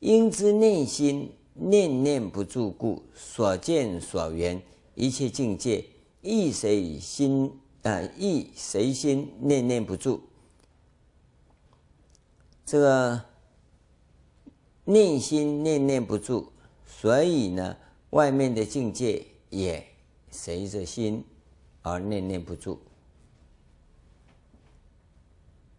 [0.00, 4.60] 因知内心念念不住故，所见所缘
[4.96, 5.84] 一切境界，
[6.22, 10.20] 亦随心啊，亦随心念念不住。
[12.66, 13.24] 这个
[14.84, 16.50] 内心念念不住，
[16.84, 17.76] 所以呢，
[18.10, 19.86] 外面的境界也
[20.32, 21.24] 随着心
[21.82, 22.80] 而念念不住。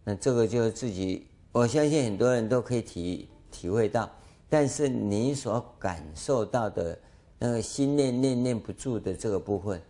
[0.04, 3.28] 那这个就是自己，我相信很多人都可以体。
[3.54, 4.10] 体会到，
[4.48, 6.98] 但是你所感受到的
[7.38, 9.80] 那个心念念念不住的这个部分，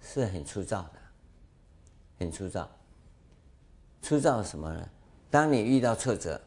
[0.00, 0.92] 是很粗糙的，
[2.16, 2.70] 很粗糙。
[4.00, 4.88] 粗糙什么呢？
[5.32, 6.40] 当你遇到挫折、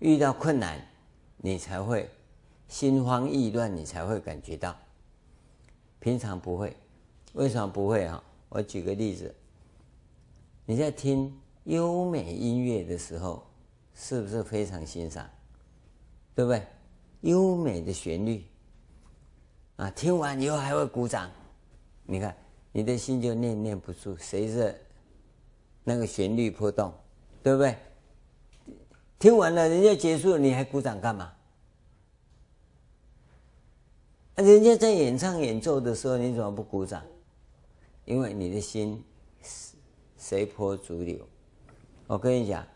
[0.00, 0.84] 遇到困难，
[1.36, 2.10] 你才会
[2.66, 4.76] 心慌意乱，你才会感觉到。
[6.00, 6.76] 平常不会，
[7.34, 8.20] 为什么不会啊？
[8.48, 9.32] 我举个例子，
[10.66, 11.32] 你在听
[11.64, 13.44] 优美音乐的时候，
[13.94, 15.28] 是不是非常欣赏？
[16.34, 16.62] 对不对？
[17.20, 18.44] 优美的旋律
[19.76, 21.30] 啊，听完以后还会鼓掌。
[22.04, 22.36] 你看，
[22.70, 24.78] 你的心就念念不住，随着
[25.82, 26.92] 那个旋律波动，
[27.42, 27.76] 对不对？
[29.18, 31.32] 听完了，人家结束了，你还鼓掌干嘛？
[34.34, 37.02] 人家在演唱演奏的时候，你怎么不鼓掌？
[38.04, 39.02] 因为你的心
[40.18, 41.26] 随波逐流。
[42.06, 42.66] 我跟你讲，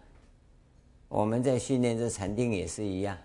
[1.08, 3.16] 我们在训练这禅定也是一样。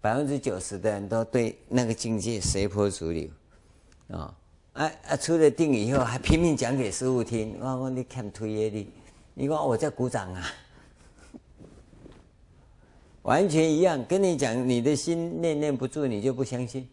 [0.00, 3.28] 百分之九十的人都对那个境界随波逐流，
[4.10, 4.34] 啊
[4.72, 5.16] 啊啊！
[5.16, 8.90] 出了定以后还拼命讲给师傅听，我说你看推业力，
[9.34, 10.42] 你说我在鼓掌啊，
[13.22, 14.02] 完全一样。
[14.04, 16.88] 跟你讲，你的心念念不住，你就不相信。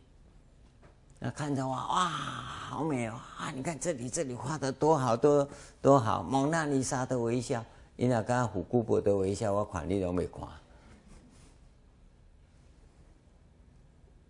[1.18, 3.20] 那看着我哇，好美哦！
[3.38, 5.50] 啊，你看这里这里画的多好多
[5.82, 7.66] 多好，蒙娜丽莎的微笑，
[8.02, 10.48] 你那刚刚虎姑婆的微笑，我看你都没看。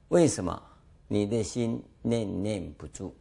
[0.07, 0.59] 为什么
[1.07, 3.11] 你的心念念不住？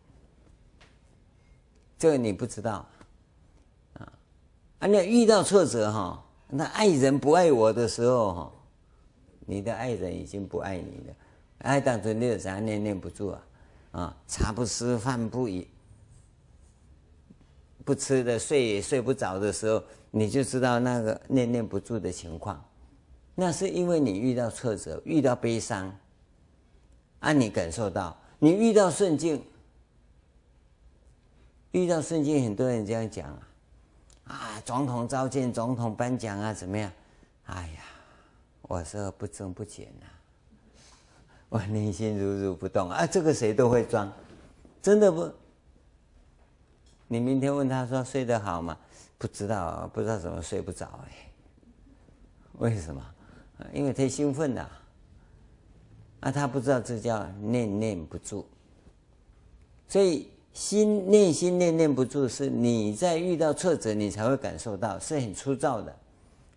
[1.99, 2.87] 这个你不知道
[3.99, 4.11] 啊！
[4.79, 8.53] 啊，你遇到挫折哈，那爱人不爱我的时候哈，
[9.41, 11.15] 你的爱人已经不爱你了。
[11.59, 13.43] 爱当中你怎样念念不住啊？
[13.93, 15.69] 啊，茶不思饭不饮，
[17.89, 22.63] 不吃的睡也睡不着的时候，你就知道那个念念不住的情况。
[23.35, 25.91] 那是因为你遇到挫折，遇到悲伤。
[27.21, 29.43] 按你感受到，你遇到顺境，
[31.71, 33.49] 遇到顺境，很多人这样讲啊，
[34.25, 36.93] 啊，总统召见，总统颁奖啊，怎么样？
[37.47, 37.85] 哎呀，
[38.61, 40.07] 我说不增不减呐，
[41.49, 44.13] 我内心如如不动啊，这个谁都会装，
[44.83, 45.33] 真的不？
[47.09, 48.79] 你明天问他说睡得好吗？
[49.17, 51.33] 不知道，不知道怎么睡不着哎，
[52.59, 53.03] 为什么？
[53.73, 54.71] 因为太兴奋了。
[56.21, 58.45] 啊，他不知道这叫念念不住，
[59.89, 65.97] 所以心内心念念不住，是你在遇到挫折，你才会感受到，是很粗糙的，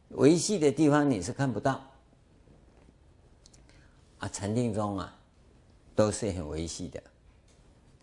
[0.10, 1.80] 维系的地方你是看不到。
[4.18, 5.16] 啊，禅定中啊，
[5.96, 7.02] 都是很维系的。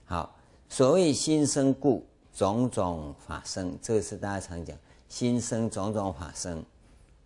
[0.04, 0.36] 好，
[0.68, 2.06] 所谓心生故，
[2.38, 4.78] 种种法生，这个是大家常讲，
[5.08, 6.64] 心生种种法生，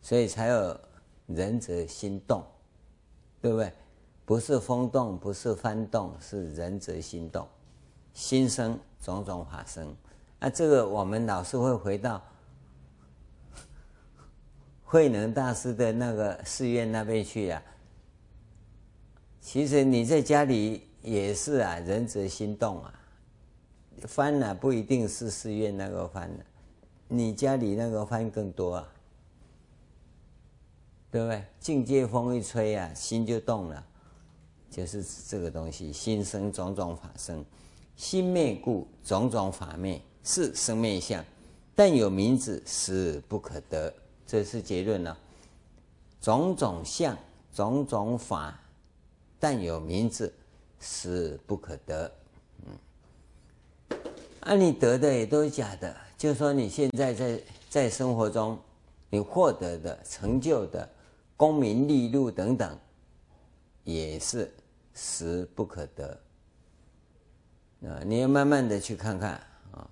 [0.00, 0.80] 所以才有
[1.26, 2.42] 仁者心动，
[3.42, 3.70] 对不对？
[4.24, 7.46] 不是风动，不是幡动，是仁者心动，
[8.14, 9.94] 心生种种法生。
[10.40, 12.22] 那，这个我们老是会回到
[14.82, 17.62] 慧能大师的那个寺院那边去啊。
[19.42, 22.94] 其实你在家里也是啊，仁者心动啊，
[24.06, 26.28] 幡呢，不一定是寺院那个幡，
[27.08, 28.92] 你家里那个幡更多啊，
[31.10, 31.44] 对不对？
[31.60, 33.84] 境界风一吹啊，心就动了，
[34.70, 35.92] 就是这个东西。
[35.92, 37.44] 心生种种法生，
[37.96, 41.24] 心灭故种种法灭，是生灭相。
[41.74, 43.92] 但有名字，实不可得。
[44.26, 45.18] 这是结论了。
[46.20, 47.16] 种种相，
[47.52, 48.58] 种种法，
[49.38, 50.32] 但有名字，
[50.80, 52.10] 实不可得。
[54.42, 55.94] 啊，你得的也都是假的。
[56.18, 58.58] 就说你现在在在生活中，
[59.08, 60.88] 你获得的、成就的、
[61.36, 62.76] 功名利禄等等，
[63.84, 64.52] 也是
[64.94, 66.20] 实不可得。
[67.82, 69.32] 啊，你要慢慢的去看看
[69.70, 69.88] 啊。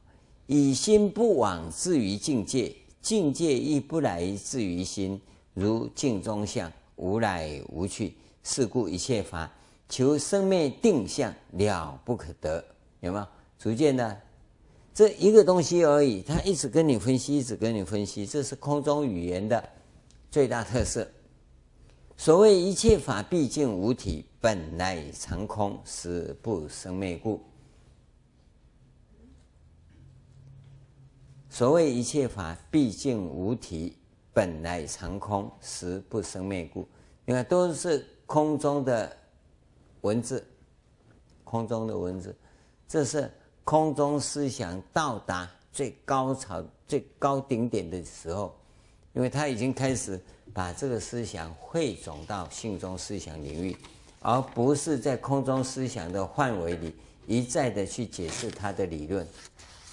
[0.46, 5.20] 以心不往至于境界，境界亦不来至于心。
[5.55, 8.14] 如镜中相，无来无去。
[8.42, 9.48] 是故一切法
[9.88, 12.64] 求生灭定相了不可得，
[13.01, 13.26] 有没有？
[13.59, 14.20] 逐渐的，
[14.93, 19.68] 这一个东西而已，他一直跟你分析，一直跟你分析，这是空中语言的
[20.30, 21.07] 最大特色。
[22.16, 27.41] 所谓一切法毕竟无体，本来常空，实不生灭故。
[31.49, 33.97] 所谓一切法毕竟无体。
[34.32, 36.86] 本来常空，实不生灭故。
[37.24, 39.14] 你看，都是空中的
[40.03, 40.47] 文字，
[41.43, 42.34] 空中的文字，
[42.86, 43.28] 这是
[43.64, 48.54] 空中思想到达最高潮、最高顶点的时候，
[49.12, 50.20] 因为他已经开始
[50.52, 53.76] 把这个思想汇总到性中思想领域，
[54.20, 56.94] 而不是在空中思想的范围里
[57.26, 59.26] 一再的去解释他的理论，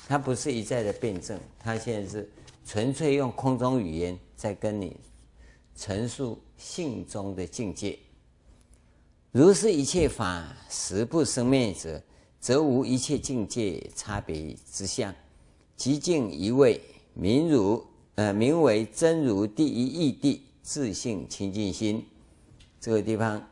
[0.07, 2.29] 他不是一再的辩证，他现在是
[2.65, 4.17] 纯粹用空中语言。
[4.37, 4.95] 在跟你
[5.75, 7.97] 陈述性中的境界，
[9.31, 11.99] 如是一切法实不生灭者，
[12.39, 15.13] 则无一切境界差别之相，
[15.77, 16.81] 寂静一味，
[17.13, 17.85] 名如
[18.15, 22.05] 呃名为真如第一义谛，自性清净心。
[22.79, 23.45] 这个地方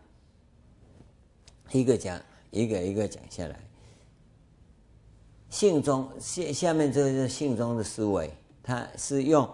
[1.72, 2.22] 一个讲
[2.52, 3.60] 一个一个讲下来，
[5.50, 8.32] 性中下下面这个是性中的思维，
[8.64, 9.50] 它是用。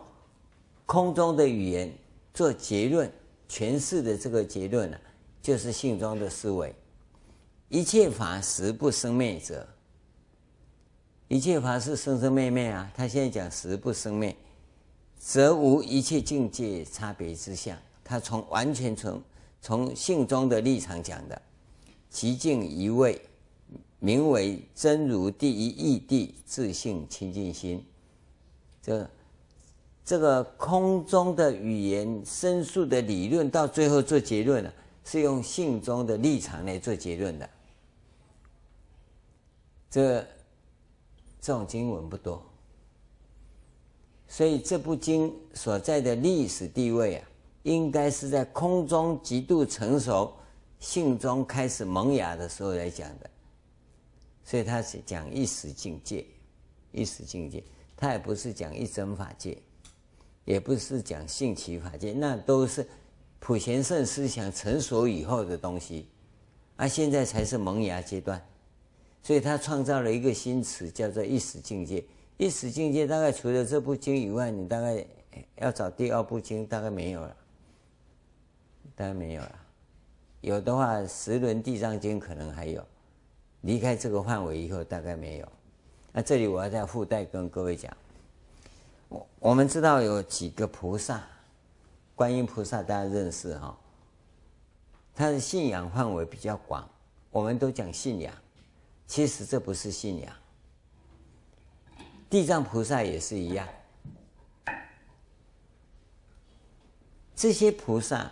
[0.88, 1.90] 空中的语言
[2.34, 3.10] 做结论
[3.48, 4.98] 诠释的这个结论呢、
[5.42, 6.76] 就是性中的思维。
[7.72, 9.66] 一切法实不生灭者，
[11.30, 12.92] 一切法是生生灭灭啊。
[12.94, 14.36] 他现在讲实不生灭，
[15.18, 17.78] 则无一切境界差别之相。
[18.04, 19.22] 他从完全从
[19.62, 21.42] 从性中的立场讲的，
[22.10, 23.22] 其境一味，
[24.00, 27.82] 名为真如第一义谛，自性清净心。
[28.82, 29.10] 这。
[30.04, 34.74] 这个空中的语言、申述的理论，到最后做结论了，
[35.06, 37.50] 是用性中的立场来做结论的。
[39.92, 40.26] 这
[41.40, 42.44] 这种经文不多，
[44.28, 47.28] 所以这部经所在的历史地位啊，
[47.62, 50.34] 应该是在空中极度成熟、
[50.80, 53.30] 性中开始萌芽的时候来讲的。
[54.44, 56.26] 所以他是讲一时境界，
[56.92, 57.64] 一时境界，
[57.96, 59.56] 他也不是讲一真法界。
[60.44, 62.86] 也不是讲性起法界，那都是
[63.40, 66.08] 普贤圣思想成熟以后的东西，
[66.76, 68.44] 而、啊、现在才是萌芽阶段，
[69.24, 72.04] 所以他创造了一个新词，叫做一时境界。
[72.38, 75.06] 一时境界大概除了这部经以外，你大概
[75.58, 77.36] 要找第二部经，大概没有了，
[78.96, 79.56] 大概没有了。
[80.42, 82.84] 有的话，《十轮地藏经》可能还有，
[83.62, 85.48] 离开这个范围以后，大概没有。
[86.12, 87.96] 那这里我要再附带跟各位讲。
[89.40, 91.22] 我们知道有几个菩萨，
[92.16, 93.78] 观音菩萨大家认识哈，
[95.14, 96.90] 他的信仰范围比较广，
[97.30, 98.34] 我们都讲信仰，
[99.12, 100.34] 其实这不是信仰。
[102.30, 103.68] 地藏菩萨也是一样，
[107.36, 108.32] 这些菩萨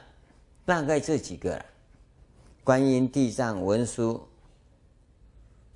[0.63, 1.65] 大概这几个了，
[2.63, 4.25] 观音、地藏、文殊、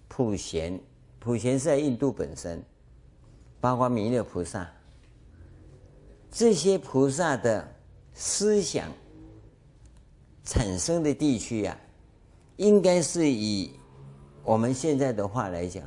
[0.07, 0.79] 普贤，
[1.19, 2.63] 普贤是在印度本身，
[3.59, 4.71] 包括弥勒菩萨。
[6.31, 7.75] 这些菩萨的
[8.13, 8.89] 思想
[10.45, 11.77] 产生的地区啊，
[12.55, 13.69] 应该是以
[14.43, 15.83] 我们现在的话来讲，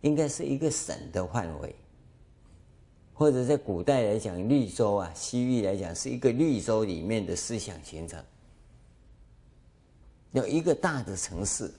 [0.00, 1.74] 应该是一个省的范围，
[3.12, 8.22] 或者在古代来讲，绿洲啊，西域来讲是一个绿洲里面的思想形成，
[10.32, 11.70] 有一个大的城市，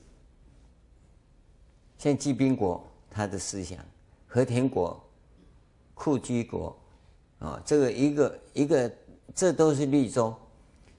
[1.97, 3.79] 像济宾国他的思想，
[4.27, 5.01] 和田国、
[5.93, 6.77] 库居国。
[7.39, 8.91] 啊，这个一个一个，
[9.33, 10.31] 这都是绿洲，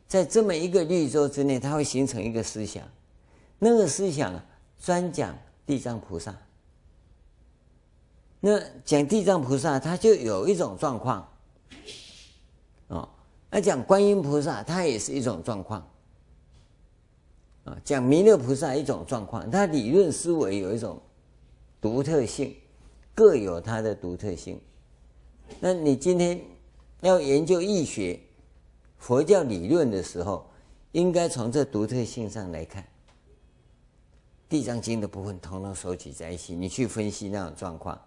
[0.08, 2.82] 在这么一个绿洲之内，它会形成一个思想，
[3.60, 4.34] 那个思想
[4.82, 6.36] 专讲地藏菩萨，
[8.40, 11.28] 那讲地藏菩萨，他就有一种状况，
[12.88, 13.08] 哦，
[13.48, 15.88] 那讲观音菩萨，他也是一种状况，
[17.62, 21.00] 啊，讲弥勒菩萨一种状况，他理论思维有一种
[21.80, 22.52] 独特性，
[23.14, 24.60] 各有它的独特性。
[25.60, 26.40] 那你今天
[27.02, 28.18] 要研究易学、
[28.98, 30.50] 佛教理论的时候，
[30.90, 32.84] 应该从这独特性上来看。
[34.52, 37.98] 地藏经的部分，统统收集在一起，你去分析那种状况。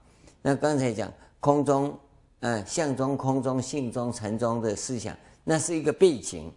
[0.43, 1.97] 那刚才讲空中，
[2.41, 6.53] 嗯，相中、空中、性中、禅中的思想，那是一个背景，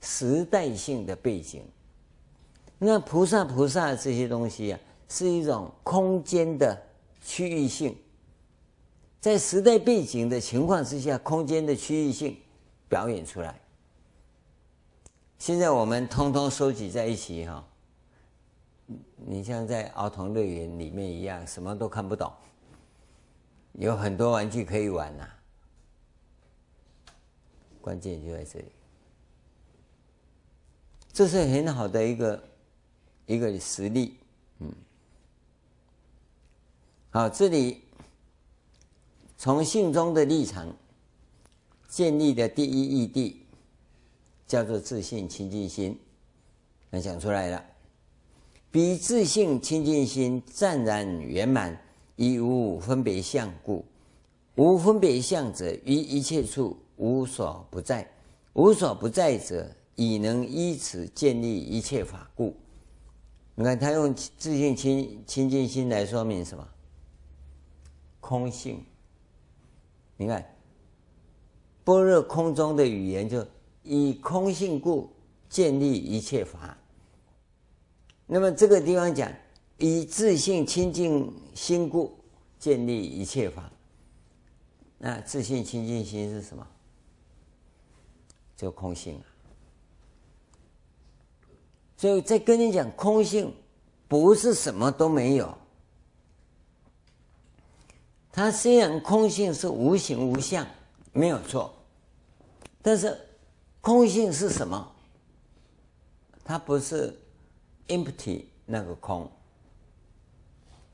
[0.00, 1.62] 时代性的背景。
[2.78, 6.82] 那菩萨、菩萨这些东西啊，是一种空间的
[7.22, 7.94] 区域性，
[9.20, 12.34] 在时代背景的情况之下，空间的区域性
[12.88, 13.60] 表演出来。
[15.38, 17.62] 现在我们通通收集在一起哈，
[19.16, 22.32] 你像在儿童乐园里面一样，什么都看不懂。
[23.72, 25.28] 有很多玩具可以玩呐、
[27.80, 28.72] 关键就在这里。
[31.12, 32.44] 这是很好的一个
[33.26, 34.18] 一个实例，
[34.60, 34.72] 嗯。
[37.10, 37.82] 好，这里
[39.36, 40.74] 从性中的立场
[41.88, 43.36] 建立的第一义谛，
[44.46, 45.98] 叫做自信清净心，
[46.90, 47.64] 那讲出来了。
[48.76, 51.80] 彼自性清净心湛然圆满。
[52.16, 53.82] 以无分别相故，
[54.56, 58.06] 无分别相者，于一切处无所不在。
[58.52, 62.54] 无所不在者，已能依此建立一切法故。
[63.54, 66.68] 你看，他用自性清清净心来说明什么？
[68.20, 68.84] 空性。
[70.18, 70.54] 你看，
[71.82, 73.42] 般若空中的语言，就
[73.82, 75.08] 以空性故
[75.48, 76.76] 建立一切法。
[78.26, 79.32] 那么这个地方讲。
[79.78, 82.18] 以自性清净心故
[82.58, 83.70] 建立一切法。
[84.96, 86.66] 那自性清净心是什么？
[88.56, 89.24] 就空性啊。
[91.98, 93.54] 所以在跟你讲空性，
[94.08, 95.54] 不是什么都没有。
[98.32, 100.66] 它虽然空性是无形无相，
[101.12, 101.70] 没有错，
[102.80, 103.14] 但是
[103.82, 104.90] 空性是什么？
[106.42, 107.14] 它不是
[107.88, 109.30] empty 那个空。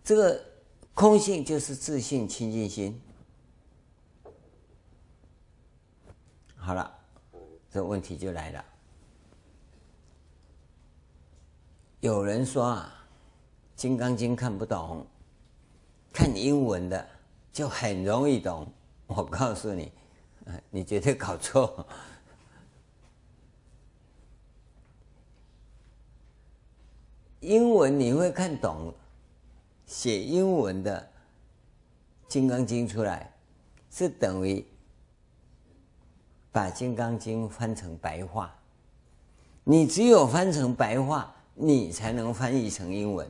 [0.04, 0.44] 这个
[0.94, 3.00] 空性就是自信清净心。
[6.56, 6.92] 好了，
[7.70, 8.64] 这问题就来了。
[12.00, 13.06] 有人说啊，
[13.80, 15.06] 《金刚经》看不懂，
[16.12, 17.08] 看英文的
[17.52, 18.66] 就很容易懂。
[19.06, 19.92] 我告诉你，
[20.70, 21.86] 你绝对搞错。
[27.42, 28.94] 英文你会看懂。
[29.84, 31.00] 写英文的
[32.26, 33.30] 《金刚经》出来，
[33.90, 34.64] 是等于
[36.50, 38.54] 把《金刚经》翻成白话。
[39.64, 43.28] 你只有翻成白话，你才能翻译成英文。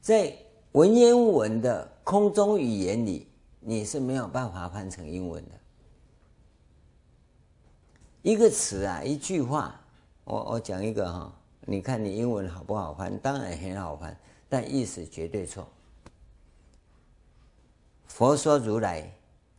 [0.00, 0.34] 在
[0.72, 3.28] 文言文的空中语言里，
[3.60, 5.50] 你是没有办法翻成英文的。
[8.22, 9.78] 一个词啊，一句话，
[10.24, 11.32] 我我讲一个哈，
[11.64, 13.18] 你看你英文好不好翻？
[13.18, 14.16] 当然很好翻。
[14.48, 15.66] 但意思绝对错。
[18.06, 19.10] 佛说如来，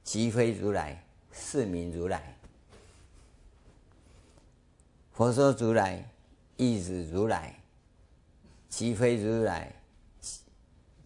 [0.03, 2.37] 即非如来，是名如来。
[5.13, 6.07] 佛说如来，
[6.57, 7.59] 意指如来，
[8.69, 9.73] 即非如来，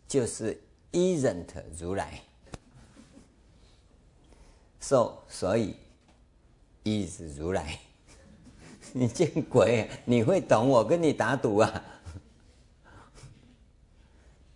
[0.08, 2.22] 就是 isn't 如来。
[4.80, 5.76] So 所以
[6.84, 7.80] ，is 如来。
[8.94, 9.90] 你见鬼！
[10.06, 10.68] 你会懂？
[10.70, 11.84] 我跟你打赌啊！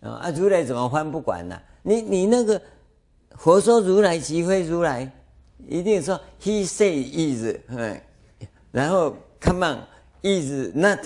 [0.00, 2.60] 啊，如来怎么翻不管呢、你你那个
[3.36, 5.10] 佛说如来即非如来，
[5.68, 8.00] 一定说 He say is，嗯，
[8.72, 9.78] 然后 come on
[10.22, 10.98] is not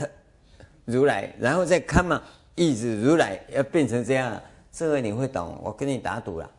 [0.87, 2.22] 如来，然后再 come on
[2.57, 4.41] is 如来，要变成这样，
[4.72, 5.61] 这个你会懂？
[5.62, 6.51] 我跟你打赌了。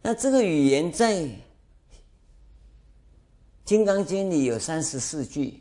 [0.00, 1.14] 那这个语言在
[3.64, 5.60] 《金刚经》里有三十四句。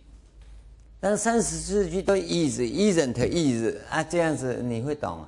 [1.00, 5.26] 但三十四句都 is isn't is 啊，这样子你会懂？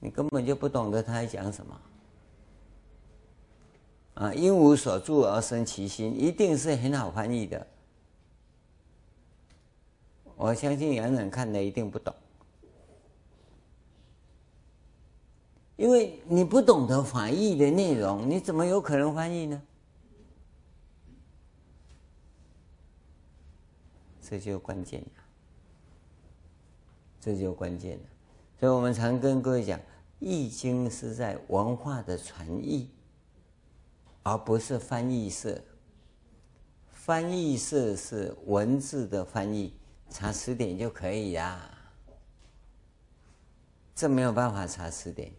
[0.00, 1.80] 你根本就不懂得他在讲什么
[4.14, 4.32] 啊！
[4.32, 7.66] 因无所住而生其心，一定是很好翻译的。
[10.36, 12.14] 我相信洋人看的一定不懂，
[15.76, 19.60] 因为你不懂得法义的内容，你怎么有可能翻译呢？
[24.28, 25.24] 这就关键了。
[27.20, 28.04] 这就关键了。
[28.60, 29.78] 所以我们常跟各位讲，
[30.18, 32.90] 《易经》是在文化的传译，
[34.22, 35.58] 而不是翻译社。
[36.90, 39.72] 翻译社是文字的翻译，
[40.10, 41.70] 查词典就可以呀。
[43.94, 45.32] 这没有办法查词典，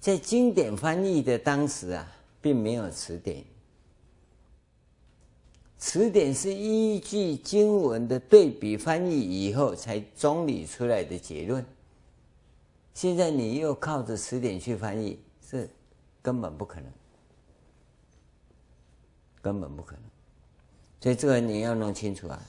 [0.00, 2.10] 在经典翻译的当时啊，
[2.40, 3.44] 并没有词典。
[5.84, 11.62] 词典是依据经文的对比翻译以后才整理出来的结论。
[12.94, 15.68] 现在你又靠着词典去翻译，是
[16.22, 16.90] 根本不可能，
[19.42, 20.02] 根本不可能。
[21.02, 22.42] 所以这个你要弄清楚啊，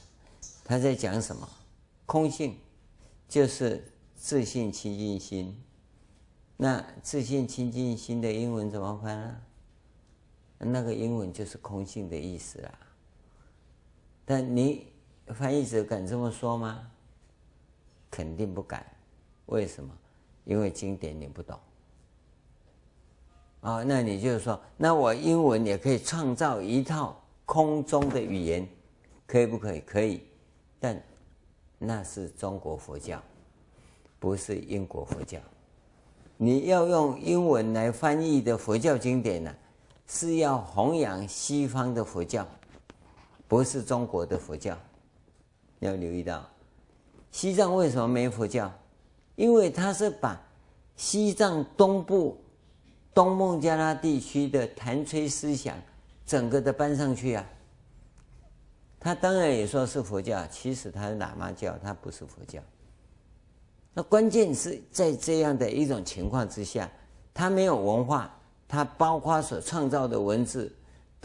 [0.63, 1.45] 他在讲什么？
[2.05, 2.55] 空性
[3.27, 3.83] 就是
[4.15, 5.53] 自性清净心。
[6.55, 9.41] 那自性清净心的英文怎么翻啊？
[10.59, 12.79] 那个英文就是空性的意思啊。
[14.25, 14.87] 但你
[15.27, 16.81] 翻译者敢这么说吗？
[18.09, 18.85] 肯定不敢。
[19.47, 19.89] 为什么？
[20.45, 21.59] 因为经典你不懂。
[23.61, 28.67] 啊，那你就是说，那我英文也可以创造一套空中的语言，
[29.27, 29.79] 可以不可以？
[29.81, 30.23] 可以。
[30.79, 31.01] 但
[31.77, 33.21] 那是中国佛教，
[34.19, 35.39] 不是英国佛教。
[36.37, 39.55] 你要用英文来翻译的佛教经典呢，
[40.07, 42.47] 是要弘扬西方的佛教。
[43.47, 44.77] 不是中国的佛教，
[45.79, 46.43] 要留意到，
[47.31, 48.71] 西藏为什么没佛教？
[49.35, 50.41] 因为他是把
[50.95, 52.37] 西藏东部
[53.13, 55.77] 东孟加拉地区的谭崔思想
[56.25, 57.45] 整个的搬上去啊。
[58.99, 62.59] 他当然也说是佛教，其实他是喇嘛教，他不是佛教。
[63.93, 66.89] 那关键是在这样的一种情况之下，
[67.33, 68.35] 他没有文化，
[68.67, 70.73] 他包括所创造的文字。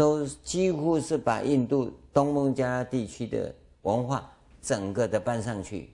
[0.01, 4.33] 都几乎是把印度东孟加拉地区的文化
[4.63, 5.91] 整个的搬上去，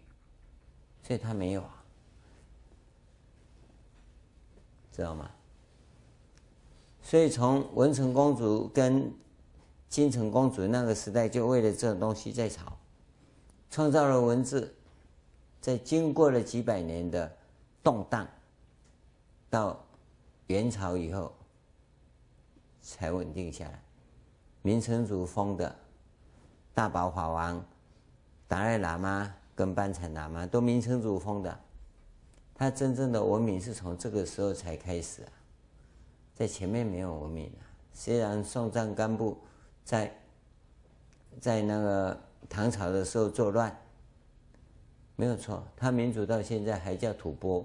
[1.02, 1.84] 所以他没有啊，
[4.92, 5.28] 知道吗？
[7.02, 9.12] 所以从文成公主跟
[9.88, 12.78] 金城公主那个时代，就为了这种东西在吵，
[13.72, 14.72] 创造了文字，
[15.61, 17.36] 在经过了几百年的
[17.82, 18.24] 动荡，
[19.50, 19.84] 到
[20.46, 21.34] 元朝以后
[22.80, 23.82] 才稳定下来。
[24.66, 25.72] 明成祖封的
[26.74, 27.64] 大宝法王、
[28.48, 31.56] 达赖喇嘛跟班禅喇嘛都明成祖封的，
[32.52, 35.30] 他真正的文明是从这个时候才开始啊，
[36.34, 37.62] 在前面没有文明啊。
[37.92, 39.38] 虽然松赞干布
[39.84, 40.12] 在
[41.40, 43.72] 在那个唐朝的时候作乱，
[45.14, 47.64] 没有错，他民主到现在还叫吐蕃，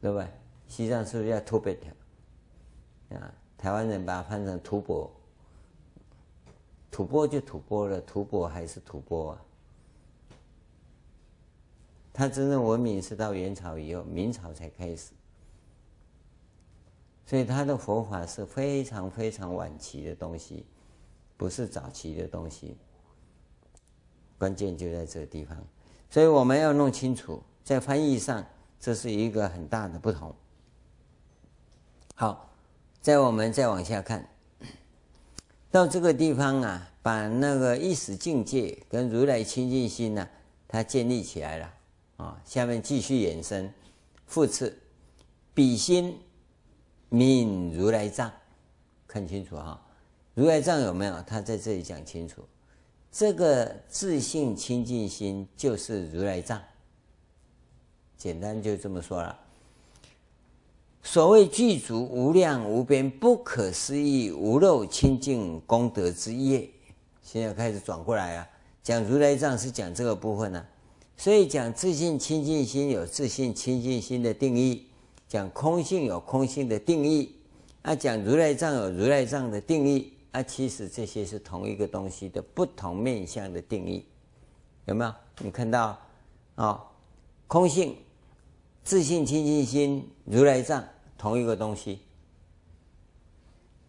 [0.00, 0.28] 对不对？
[0.68, 1.76] 西藏是不是叫吐蕃？
[3.10, 5.10] 啊，台湾人把它翻成吐蕃。
[6.90, 9.42] 吐蕃就吐蕃了，吐蕃还是吐蕃啊。
[12.12, 15.12] 他真正文明是到元朝以后，明朝才开始，
[17.26, 20.64] 所以他的佛法是非常非常晚期的东西，
[21.36, 22.78] 不是早期的东西。
[24.38, 25.56] 关键就在这个地方，
[26.08, 28.42] 所以我们要弄清楚，在翻译上
[28.80, 30.34] 这是一个很大的不同。
[32.14, 32.48] 好，
[33.02, 34.26] 再我们再往下看。
[35.70, 40.28] 到这个地方啊，把那个意识境界跟如来清净心呢、
[40.66, 41.74] 它建立起来了
[42.16, 42.40] 啊。
[42.44, 43.72] 下面继续延伸，
[44.26, 44.78] 复次，
[45.52, 46.18] 彼心
[47.10, 48.32] 泯如来藏，
[49.06, 49.80] 看清楚哈，
[50.34, 51.22] 如来藏有没有？
[51.22, 52.42] 他在这里讲清楚，
[53.12, 56.62] 这个自信清净心就是如来藏，
[58.16, 59.38] 简单就这么说了。
[61.06, 66.68] 所谓具足无量无边不可思议无漏清净功德之业，
[67.22, 68.48] 现在开始转过来啊，
[68.82, 70.66] 讲如来藏是讲这个部分呢、啊，
[71.16, 74.88] 所以讲自信清净心有自信清净心的定义，
[75.28, 77.36] 讲空性有空性的定义，
[77.82, 84.04] 啊，讲如来藏有如来藏的定义，啊，其实这些是同一个东西的不同面向的定义，
[84.86, 85.14] 有没有？
[85.38, 85.96] 你看到
[86.56, 86.80] 啊、哦，
[87.46, 87.96] 空性、
[88.82, 90.84] 自信清净心、如来藏。
[91.18, 92.02] 同一个东西，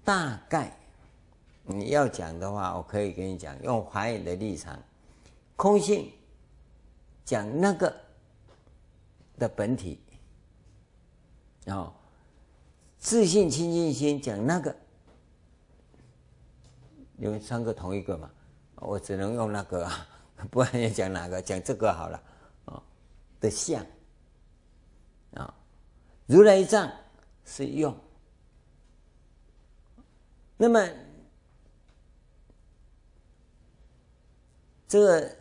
[0.04, 0.78] 大概
[1.64, 4.82] 你要讲的话，我可以跟你讲，用华严的立场，
[5.56, 6.12] 空性
[7.26, 7.94] 讲那个
[9.38, 10.00] 的本体，
[11.66, 11.94] 然后
[12.98, 14.76] 自性清净心讲那个，
[17.18, 18.32] 因为三个同一个嘛，
[18.76, 20.08] 我只能用那个啊，
[20.50, 21.42] 不然要讲哪个？
[21.42, 22.24] 讲这个好了
[22.66, 22.82] 啊
[23.42, 23.86] 的相
[25.34, 25.54] 啊，
[26.26, 26.90] 如来藏。
[27.50, 27.98] 是用，
[30.58, 30.86] 那么
[34.86, 35.36] 这个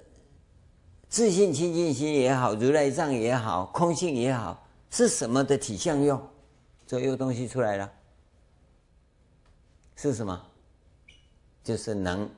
[1.09, 6.31] 自信清净心也好，如来藏也好，空性也好，是什么的体相用？
[6.87, 7.93] 这又东西出来了，
[9.97, 10.47] 是什么？
[11.65, 12.31] 就是能。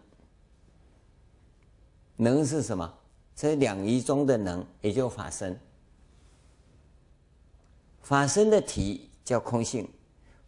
[2.16, 2.98] 能是什么？
[3.36, 5.60] 这两仪中的能，也就法身。
[8.02, 9.86] 法身的体叫空性，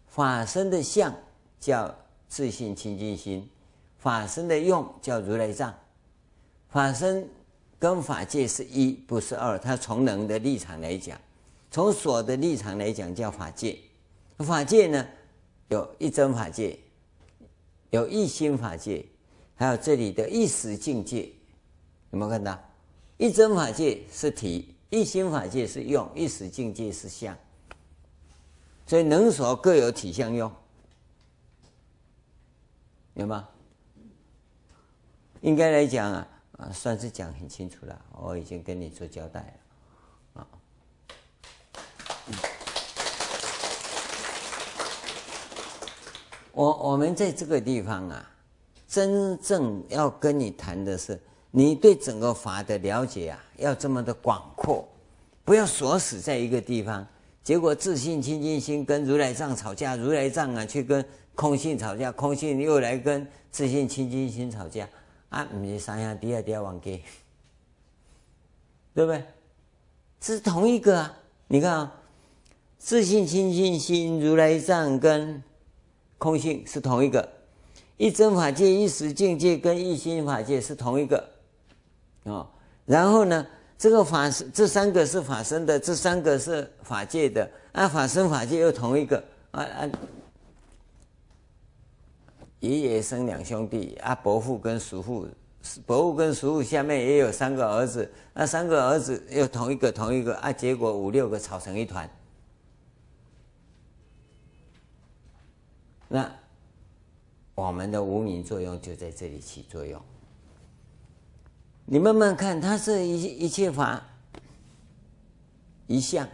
[0.07, 1.15] 法身的相
[1.59, 1.95] 叫
[2.29, 3.47] 自性清净心，
[3.99, 5.75] 法身的用叫如来藏。
[6.71, 7.29] 法身
[7.79, 9.59] 跟法界是一，不是二。
[9.59, 11.21] 它从能的立场来讲，
[11.71, 13.79] 从所的立场来讲叫法界。
[14.39, 15.07] 法界呢，
[15.69, 16.79] 有一真法界，
[17.91, 19.05] 有一心法界，
[19.57, 21.29] 还有这里的一时境界。
[22.13, 22.59] 有没有看到？
[23.19, 27.37] 一真法界是体，一心法界是用，一时境界是相。
[28.91, 30.51] 所以能所各有体相用，
[33.15, 33.49] 有吗？
[35.43, 36.27] 应该来讲啊，
[36.59, 37.97] 啊，算是讲很清楚了。
[38.21, 39.55] 我已经跟你做交代
[40.35, 40.47] 了，啊。
[46.51, 48.29] 我我们在这个地方啊，
[48.89, 51.17] 真正要跟你谈的是。
[51.53, 54.89] 你对整个法的了解啊，要这么的广阔，
[55.45, 57.07] 不要锁死在一个地方。
[57.43, 64.89] 结果自信清净心跟如来藏吵架，如来藏啊去跟空性吵架，空性又来跟自信清净心吵架
[65.31, 65.45] 啊！
[65.45, 67.03] 不是三下第二第二往给，
[68.95, 69.25] 对不对？
[70.21, 71.19] 是同一个啊！
[71.49, 71.95] 你看啊，
[72.79, 75.43] 自信清净心、如来藏跟
[76.19, 77.27] 空性是同一个，
[77.97, 81.31] 一真法界、一时境界跟一心法界是同一个。
[82.25, 82.47] 哦，
[82.85, 83.47] 然后呢，
[83.81, 89.17] 这个法身这三个是法身的，这三个是法界的，啊，法身法界又同一个，
[89.53, 89.91] 啊啊，
[92.59, 95.27] 爷爷生两兄弟，啊，伯父跟叔父，
[95.87, 102.07] 伯父跟叔父下面也有三个儿子，那三个儿子又同一个同一个，啊，结果五六个吵成一团，
[106.07, 106.31] 那
[107.55, 109.99] 我们的无明作用就在这里起作用。
[111.93, 114.01] 你慢慢看，它是一一切法
[115.89, 116.29] 一项，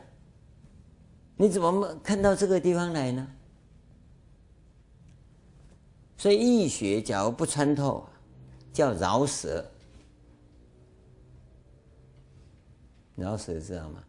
[1.35, 3.27] 你怎么看到这个地方来呢？
[6.19, 8.07] 所以易学假如不穿透，
[8.71, 9.65] 叫饶舌。
[13.15, 14.05] 饶舌知道吗？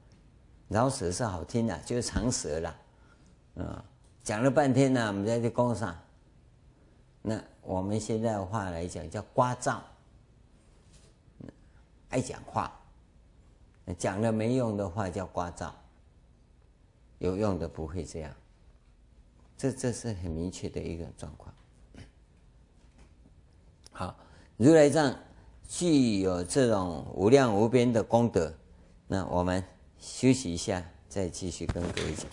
[0.68, 2.76] 饶舌是好听的，就是长舌了。
[3.56, 3.86] 啊，
[4.22, 5.98] 讲了半天呢，我们在这工上。
[7.22, 9.80] 那我们现在的话来讲，叫刮噪。
[12.10, 12.80] 爱讲话，
[13.98, 15.72] 讲了没用的话叫聒噪，
[17.20, 18.34] 有用的不会这样。
[19.58, 21.54] 这这是很明确的一个状况。
[23.92, 24.16] 好，
[24.56, 25.18] 如来藏
[25.68, 28.54] 具有这种无量无边的功德，
[29.08, 29.64] 那我们
[30.00, 32.30] 休息一下，再继续跟各位讲。